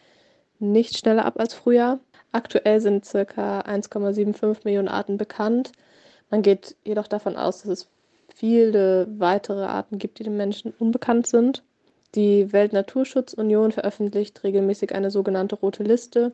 nicht 0.58 0.96
schneller 0.96 1.24
ab 1.24 1.38
als 1.38 1.54
früher. 1.54 1.98
Aktuell 2.32 2.80
sind 2.80 3.04
ca. 3.04 3.60
1,75 3.60 4.58
Millionen 4.64 4.88
Arten 4.88 5.16
bekannt. 5.16 5.72
Man 6.30 6.42
geht 6.42 6.76
jedoch 6.84 7.06
davon 7.06 7.36
aus, 7.36 7.62
dass 7.62 7.70
es 7.70 7.88
viele 8.34 9.06
weitere 9.18 9.64
Arten 9.64 9.98
gibt, 9.98 10.18
die 10.18 10.24
den 10.24 10.36
Menschen 10.36 10.74
unbekannt 10.78 11.26
sind. 11.26 11.62
Die 12.14 12.52
Weltnaturschutzunion 12.52 13.72
veröffentlicht 13.72 14.42
regelmäßig 14.42 14.94
eine 14.94 15.10
sogenannte 15.10 15.56
rote 15.56 15.82
Liste 15.82 16.32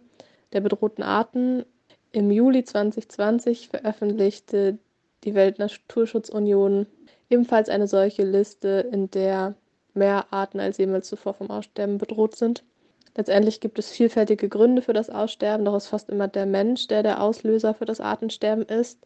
der 0.52 0.61
bedrohten 0.61 1.02
Arten. 1.02 1.64
Im 2.12 2.31
Juli 2.31 2.64
2020 2.64 3.68
veröffentlichte 3.68 4.78
die 5.24 5.35
Weltnaturschutzunion 5.35 6.87
ebenfalls 7.31 7.68
eine 7.68 7.87
solche 7.87 8.24
Liste, 8.24 8.87
in 8.92 9.11
der 9.11 9.55
mehr 9.94 10.26
Arten 10.31 10.61
als 10.61 10.78
jemals 10.78 11.09
zuvor 11.09 11.35
vom 11.35 11.50
Aussterben 11.50 11.98
bedroht 11.98 12.37
sind. 12.37 12.64
Letztendlich 13.16 13.61
gibt 13.61 13.78
es 13.78 13.90
vielfältige 13.90 14.48
Gründe 14.48 14.83
für 14.83 14.94
das 14.94 15.11
Aussterben, 15.11 15.64
doch 15.66 15.76
ist 15.76 15.88
fast 15.88 16.09
immer 16.09 16.28
der 16.28 16.46
Mensch, 16.46 16.87
der 16.88 17.02
der 17.02 17.22
Auslöser 17.22 17.74
für 17.74 17.85
das 17.85 18.00
Artensterben 18.00 18.64
ist. 18.64 18.98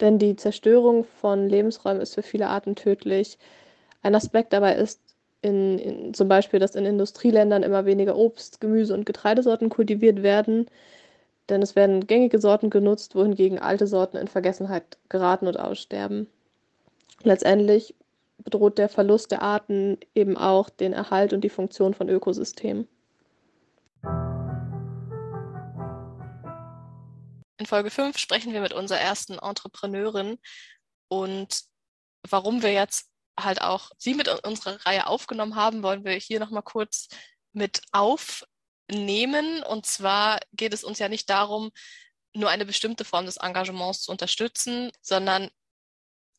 Denn 0.00 0.18
die 0.18 0.36
Zerstörung 0.36 1.04
von 1.04 1.48
Lebensräumen 1.48 2.00
ist 2.00 2.14
für 2.14 2.22
viele 2.22 2.48
Arten 2.48 2.74
tödlich. 2.74 3.38
Ein 4.02 4.14
Aspekt 4.14 4.52
dabei 4.52 4.76
ist 4.76 5.00
in, 5.42 5.78
in, 5.78 6.14
zum 6.14 6.28
Beispiel, 6.28 6.60
dass 6.60 6.74
in 6.74 6.86
Industrieländern 6.86 7.62
immer 7.62 7.84
weniger 7.84 8.16
Obst, 8.16 8.60
Gemüse 8.60 8.94
und 8.94 9.06
Getreidesorten 9.06 9.68
kultiviert 9.68 10.22
werden, 10.22 10.66
denn 11.48 11.62
es 11.62 11.76
werden 11.76 12.06
gängige 12.06 12.38
Sorten 12.38 12.70
genutzt, 12.70 13.14
wohingegen 13.14 13.58
alte 13.58 13.86
Sorten 13.86 14.16
in 14.16 14.28
Vergessenheit 14.28 14.98
geraten 15.08 15.46
und 15.46 15.58
aussterben. 15.58 16.28
Letztendlich 17.22 17.94
bedroht 18.38 18.78
der 18.78 18.88
Verlust 18.88 19.30
der 19.30 19.42
Arten 19.42 19.98
eben 20.14 20.36
auch 20.36 20.70
den 20.70 20.92
Erhalt 20.92 21.32
und 21.32 21.42
die 21.42 21.48
Funktion 21.50 21.92
von 21.92 22.08
Ökosystemen. 22.08 22.88
In 27.60 27.66
Folge 27.66 27.90
5 27.90 28.16
sprechen 28.16 28.54
wir 28.54 28.62
mit 28.62 28.72
unserer 28.72 29.00
ersten 29.00 29.38
Entrepreneurin 29.38 30.38
und 31.08 31.60
warum 32.26 32.62
wir 32.62 32.72
jetzt 32.72 33.10
halt 33.38 33.60
auch 33.60 33.90
sie 33.98 34.14
mit 34.14 34.28
unserer 34.28 34.84
Reihe 34.86 35.06
aufgenommen 35.06 35.56
haben, 35.56 35.82
wollen 35.82 36.02
wir 36.02 36.12
hier 36.14 36.40
nochmal 36.40 36.62
kurz 36.62 37.08
mit 37.52 37.82
aufnehmen. 37.92 39.62
Und 39.62 39.84
zwar 39.84 40.40
geht 40.54 40.72
es 40.72 40.84
uns 40.84 41.00
ja 41.00 41.10
nicht 41.10 41.28
darum, 41.28 41.70
nur 42.34 42.48
eine 42.48 42.64
bestimmte 42.64 43.04
Form 43.04 43.26
des 43.26 43.36
Engagements 43.36 44.04
zu 44.04 44.10
unterstützen, 44.10 44.90
sondern 45.02 45.50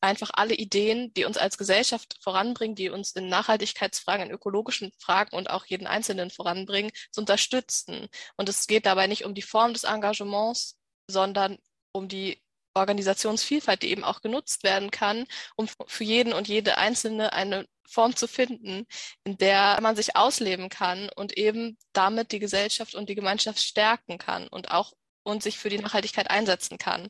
einfach 0.02 0.32
alle 0.34 0.56
Ideen, 0.56 1.14
die 1.14 1.26
uns 1.26 1.38
als 1.38 1.60
Gesellschaft 1.60 2.18
voranbringen, 2.24 2.76
die 2.76 2.90
uns 2.90 3.12
in 3.12 3.28
Nachhaltigkeitsfragen, 3.30 4.26
in 4.26 4.32
ökologischen 4.34 4.92
Fragen 4.98 5.36
und 5.36 5.52
auch 5.52 5.68
jeden 5.68 5.86
Einzelnen 5.86 6.32
voranbringen, 6.32 6.92
zu 7.12 7.22
unterstützen. 7.22 8.08
Und 8.38 8.50
es 8.50 8.66
geht 8.66 8.88
dabei 8.88 9.06
nicht 9.06 9.24
um 9.24 9.36
die 9.36 9.44
Form 9.44 9.74
des 9.74 9.84
Engagements, 9.84 10.81
sondern 11.12 11.58
um 11.94 12.08
die 12.08 12.42
Organisationsvielfalt, 12.74 13.84
die 13.84 13.92
eben 13.92 14.04
auch 14.04 14.22
genutzt 14.22 14.64
werden 14.64 14.92
kann, 14.92 15.26
um 15.56 15.68
für 15.88 16.04
jeden 16.04 16.34
und 16.34 16.48
jede 16.48 16.78
Einzelne 16.78 17.34
eine 17.34 17.68
Form 17.88 18.16
zu 18.16 18.28
finden, 18.28 18.88
in 19.26 19.38
der 19.38 19.80
man 19.82 19.96
sich 19.96 20.16
ausleben 20.16 20.70
kann 20.70 21.10
und 21.16 21.38
eben 21.38 21.78
damit 21.94 22.32
die 22.32 22.40
Gesellschaft 22.40 22.96
und 22.96 23.10
die 23.10 23.16
Gemeinschaft 23.16 23.62
stärken 23.62 24.18
kann 24.18 24.48
und 24.48 24.72
auch 24.72 24.94
und 25.24 25.44
sich 25.44 25.60
für 25.60 25.70
die 25.70 25.78
Nachhaltigkeit 25.78 26.30
einsetzen 26.30 26.78
kann. 26.78 27.10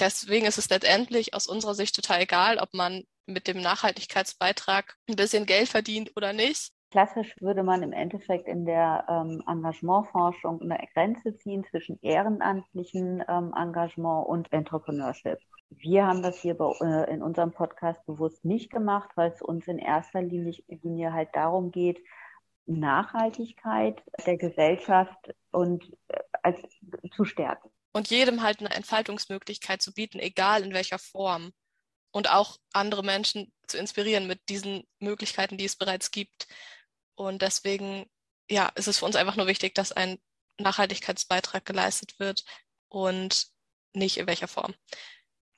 Deswegen 0.00 0.46
ist 0.46 0.58
es 0.58 0.68
letztendlich 0.68 1.34
aus 1.34 1.46
unserer 1.46 1.74
Sicht 1.74 1.94
total 1.94 2.22
egal, 2.22 2.58
ob 2.58 2.74
man 2.74 3.04
mit 3.26 3.46
dem 3.46 3.60
Nachhaltigkeitsbeitrag 3.60 4.96
ein 5.08 5.16
bisschen 5.16 5.46
Geld 5.46 5.68
verdient 5.68 6.12
oder 6.16 6.32
nicht. 6.32 6.72
Klassisch 6.96 7.36
würde 7.40 7.62
man 7.62 7.82
im 7.82 7.92
Endeffekt 7.92 8.48
in 8.48 8.64
der 8.64 9.04
ähm, 9.06 9.42
Engagementforschung 9.46 10.62
eine 10.62 10.78
Grenze 10.94 11.36
ziehen 11.36 11.62
zwischen 11.70 12.00
ehrenamtlichem 12.00 13.22
ähm, 13.28 13.52
Engagement 13.54 14.26
und 14.26 14.50
Entrepreneurship. 14.50 15.38
Wir 15.68 16.06
haben 16.06 16.22
das 16.22 16.40
hier 16.40 16.54
bei, 16.54 16.72
äh, 16.80 17.12
in 17.12 17.22
unserem 17.22 17.52
Podcast 17.52 18.02
bewusst 18.06 18.46
nicht 18.46 18.70
gemacht, 18.70 19.10
weil 19.14 19.30
es 19.30 19.42
uns 19.42 19.68
in 19.68 19.78
erster 19.78 20.22
Linie, 20.22 20.54
Linie 20.68 21.12
halt 21.12 21.28
darum 21.34 21.70
geht, 21.70 21.98
Nachhaltigkeit 22.64 24.02
der 24.24 24.38
Gesellschaft 24.38 25.34
und 25.50 25.84
äh, 26.08 26.18
als 26.42 26.58
zu 27.14 27.26
stärken. 27.26 27.68
Und 27.92 28.08
jedem 28.08 28.42
halt 28.42 28.60
eine 28.60 28.70
Entfaltungsmöglichkeit 28.70 29.82
zu 29.82 29.92
bieten, 29.92 30.18
egal 30.18 30.62
in 30.62 30.72
welcher 30.72 30.98
Form. 30.98 31.52
Und 32.10 32.30
auch 32.30 32.56
andere 32.72 33.02
Menschen 33.02 33.52
zu 33.66 33.76
inspirieren 33.76 34.26
mit 34.26 34.48
diesen 34.48 34.84
Möglichkeiten, 35.00 35.58
die 35.58 35.66
es 35.66 35.76
bereits 35.76 36.10
gibt. 36.10 36.46
Und 37.16 37.42
deswegen, 37.42 38.06
ja, 38.48 38.70
ist 38.76 38.86
es 38.86 38.98
für 38.98 39.06
uns 39.06 39.16
einfach 39.16 39.36
nur 39.36 39.48
wichtig, 39.48 39.74
dass 39.74 39.92
ein 39.92 40.18
Nachhaltigkeitsbeitrag 40.58 41.64
geleistet 41.64 42.18
wird 42.18 42.44
und 42.88 43.48
nicht 43.92 44.18
in 44.18 44.26
welcher 44.26 44.48
Form. 44.48 44.74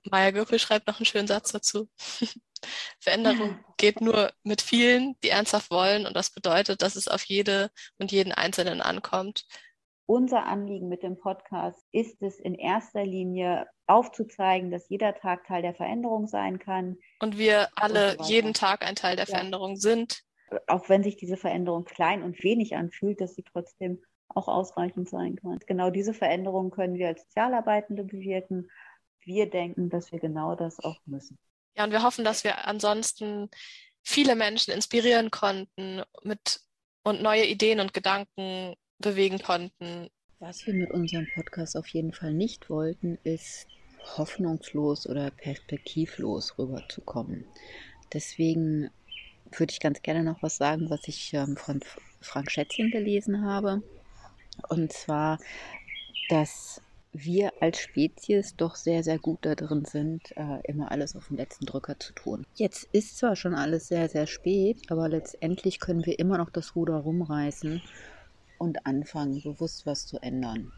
Maya 0.04 0.30
Gürpel 0.30 0.58
schreibt 0.58 0.86
noch 0.86 0.98
einen 0.98 1.06
schönen 1.06 1.28
Satz 1.28 1.52
dazu. 1.52 1.88
Veränderung 3.00 3.64
geht 3.76 4.00
nur 4.00 4.32
mit 4.42 4.62
vielen, 4.62 5.18
die 5.22 5.28
ernsthaft 5.28 5.70
wollen. 5.70 6.06
Und 6.06 6.16
das 6.16 6.30
bedeutet, 6.30 6.82
dass 6.82 6.96
es 6.96 7.08
auf 7.08 7.24
jede 7.24 7.70
und 7.98 8.10
jeden 8.12 8.32
Einzelnen 8.32 8.80
ankommt. 8.80 9.44
Unser 10.06 10.46
Anliegen 10.46 10.88
mit 10.88 11.02
dem 11.02 11.18
Podcast 11.18 11.84
ist 11.92 12.22
es 12.22 12.38
in 12.38 12.54
erster 12.54 13.04
Linie 13.04 13.66
aufzuzeigen, 13.86 14.70
dass 14.70 14.88
jeder 14.88 15.14
Tag 15.14 15.46
Teil 15.46 15.60
der 15.60 15.74
Veränderung 15.74 16.26
sein 16.26 16.58
kann. 16.58 16.96
Und 17.20 17.36
wir 17.36 17.68
alle 17.76 18.12
und 18.16 18.24
so 18.24 18.32
jeden 18.32 18.54
Tag 18.54 18.84
ein 18.84 18.96
Teil 18.96 19.16
der 19.16 19.26
ja. 19.26 19.34
Veränderung 19.34 19.76
sind. 19.76 20.22
Auch 20.66 20.88
wenn 20.88 21.02
sich 21.02 21.16
diese 21.16 21.36
Veränderung 21.36 21.84
klein 21.84 22.22
und 22.22 22.42
wenig 22.42 22.76
anfühlt, 22.76 23.20
dass 23.20 23.34
sie 23.34 23.42
trotzdem 23.42 24.02
auch 24.28 24.48
ausreichend 24.48 25.08
sein 25.08 25.36
kann. 25.36 25.58
Genau 25.66 25.90
diese 25.90 26.14
Veränderung 26.14 26.70
können 26.70 26.94
wir 26.94 27.08
als 27.08 27.22
Sozialarbeitende 27.22 28.04
bewirken. 28.04 28.70
Wir 29.20 29.48
denken, 29.48 29.90
dass 29.90 30.12
wir 30.12 30.18
genau 30.18 30.54
das 30.54 30.78
auch 30.80 31.00
müssen. 31.06 31.38
Ja, 31.76 31.84
und 31.84 31.92
wir 31.92 32.02
hoffen, 32.02 32.24
dass 32.24 32.44
wir 32.44 32.66
ansonsten 32.66 33.48
viele 34.02 34.36
Menschen 34.36 34.72
inspirieren 34.72 35.30
konnten 35.30 36.02
mit 36.22 36.60
und 37.04 37.22
neue 37.22 37.46
Ideen 37.46 37.80
und 37.80 37.94
Gedanken 37.94 38.74
bewegen 38.98 39.38
konnten. 39.38 40.08
Was 40.40 40.66
wir 40.66 40.74
mit 40.74 40.90
unserem 40.90 41.26
Podcast 41.34 41.76
auf 41.76 41.88
jeden 41.88 42.12
Fall 42.12 42.32
nicht 42.32 42.70
wollten, 42.70 43.18
ist 43.24 43.66
hoffnungslos 44.16 45.06
oder 45.06 45.30
perspektivlos 45.30 46.58
rüberzukommen. 46.58 47.44
Deswegen 48.12 48.90
würde 49.56 49.72
ich 49.72 49.80
ganz 49.80 50.02
gerne 50.02 50.22
noch 50.22 50.42
was 50.42 50.56
sagen, 50.56 50.90
was 50.90 51.06
ich 51.06 51.32
ähm, 51.34 51.56
von 51.56 51.80
Frank 52.20 52.50
Schätzchen 52.50 52.90
gelesen 52.90 53.44
habe. 53.44 53.82
Und 54.68 54.92
zwar, 54.92 55.38
dass 56.28 56.82
wir 57.12 57.52
als 57.60 57.80
Spezies 57.80 58.54
doch 58.56 58.76
sehr, 58.76 59.02
sehr 59.02 59.18
gut 59.18 59.38
da 59.42 59.54
drin 59.54 59.84
sind, 59.84 60.36
äh, 60.36 60.60
immer 60.64 60.90
alles 60.90 61.16
auf 61.16 61.28
den 61.28 61.36
letzten 61.36 61.66
Drücker 61.66 61.98
zu 61.98 62.12
tun. 62.12 62.46
Jetzt 62.54 62.88
ist 62.92 63.18
zwar 63.18 63.34
schon 63.34 63.54
alles 63.54 63.88
sehr, 63.88 64.08
sehr 64.08 64.26
spät, 64.26 64.90
aber 64.90 65.08
letztendlich 65.08 65.80
können 65.80 66.04
wir 66.04 66.18
immer 66.18 66.38
noch 66.38 66.50
das 66.50 66.76
Ruder 66.76 66.96
rumreißen 66.96 67.82
und 68.58 68.86
anfangen, 68.86 69.40
bewusst 69.42 69.86
was 69.86 70.06
zu 70.06 70.18
ändern. 70.18 70.72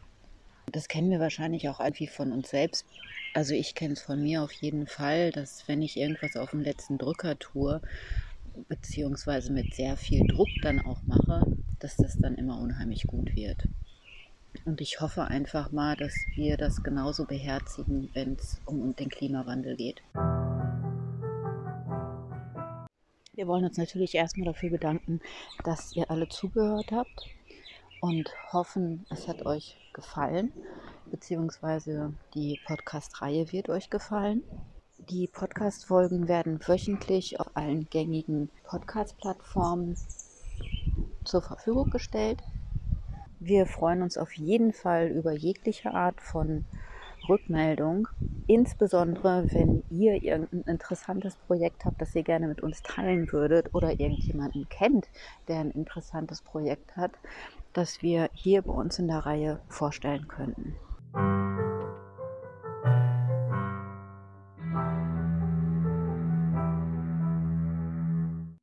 Das 0.71 0.87
kennen 0.87 1.11
wir 1.11 1.19
wahrscheinlich 1.19 1.67
auch 1.67 1.79
irgendwie 1.79 2.07
von 2.07 2.31
uns 2.31 2.49
selbst. 2.49 2.85
Also 3.33 3.53
ich 3.53 3.75
kenne 3.75 3.93
es 3.93 4.01
von 4.01 4.21
mir 4.21 4.41
auf 4.41 4.51
jeden 4.53 4.87
Fall, 4.87 5.31
dass 5.31 5.67
wenn 5.67 5.81
ich 5.81 5.97
irgendwas 5.97 6.37
auf 6.37 6.51
den 6.51 6.63
letzten 6.63 6.97
Drücker 6.97 7.37
tue, 7.37 7.81
beziehungsweise 8.67 9.51
mit 9.51 9.73
sehr 9.73 9.97
viel 9.97 10.25
Druck 10.27 10.49
dann 10.61 10.79
auch 10.79 11.01
mache, 11.03 11.45
dass 11.79 11.97
das 11.97 12.17
dann 12.17 12.35
immer 12.35 12.59
unheimlich 12.59 13.07
gut 13.07 13.35
wird. 13.35 13.67
Und 14.65 14.81
ich 14.81 14.99
hoffe 14.99 15.25
einfach 15.25 15.71
mal, 15.71 15.95
dass 15.95 16.13
wir 16.35 16.57
das 16.57 16.83
genauso 16.83 17.25
beherzigen, 17.25 18.09
wenn 18.13 18.33
es 18.33 18.61
um 18.65 18.95
den 18.95 19.09
Klimawandel 19.09 19.75
geht. 19.75 20.01
Wir 23.33 23.47
wollen 23.47 23.63
uns 23.63 23.77
natürlich 23.77 24.13
erstmal 24.13 24.45
dafür 24.45 24.69
bedanken, 24.69 25.21
dass 25.63 25.95
ihr 25.95 26.11
alle 26.11 26.27
zugehört 26.27 26.91
habt 26.91 27.27
und 28.01 28.29
hoffen, 28.51 29.05
es 29.09 29.27
hat 29.27 29.45
euch 29.45 29.77
gefallen, 29.93 30.51
beziehungsweise 31.09 32.13
die 32.35 32.59
Podcast-Reihe 32.65 33.51
wird 33.51 33.69
euch 33.69 33.89
gefallen. 33.89 34.43
Die 35.11 35.27
Podcast-Folgen 35.27 36.29
werden 36.29 36.57
wöchentlich 36.65 37.37
auf 37.37 37.47
allen 37.53 37.85
gängigen 37.89 38.49
Podcast-Plattformen 38.63 39.97
zur 41.25 41.41
Verfügung 41.41 41.89
gestellt. 41.89 42.41
Wir 43.41 43.65
freuen 43.65 44.03
uns 44.03 44.17
auf 44.17 44.31
jeden 44.31 44.71
Fall 44.71 45.09
über 45.09 45.33
jegliche 45.33 45.93
Art 45.93 46.21
von 46.21 46.63
Rückmeldung, 47.27 48.07
insbesondere 48.47 49.47
wenn 49.51 49.83
ihr 49.89 50.23
irgendein 50.23 50.61
interessantes 50.61 51.35
Projekt 51.35 51.83
habt, 51.83 51.99
das 52.01 52.15
ihr 52.15 52.23
gerne 52.23 52.47
mit 52.47 52.61
uns 52.61 52.81
teilen 52.81 53.29
würdet 53.33 53.75
oder 53.75 53.89
irgendjemanden 53.89 54.69
kennt, 54.69 55.09
der 55.49 55.59
ein 55.59 55.71
interessantes 55.71 56.41
Projekt 56.41 56.95
hat, 56.95 57.11
das 57.73 58.01
wir 58.01 58.29
hier 58.31 58.61
bei 58.61 58.71
uns 58.71 58.97
in 58.97 59.09
der 59.09 59.25
Reihe 59.25 59.59
vorstellen 59.67 60.29
könnten. 60.29 60.77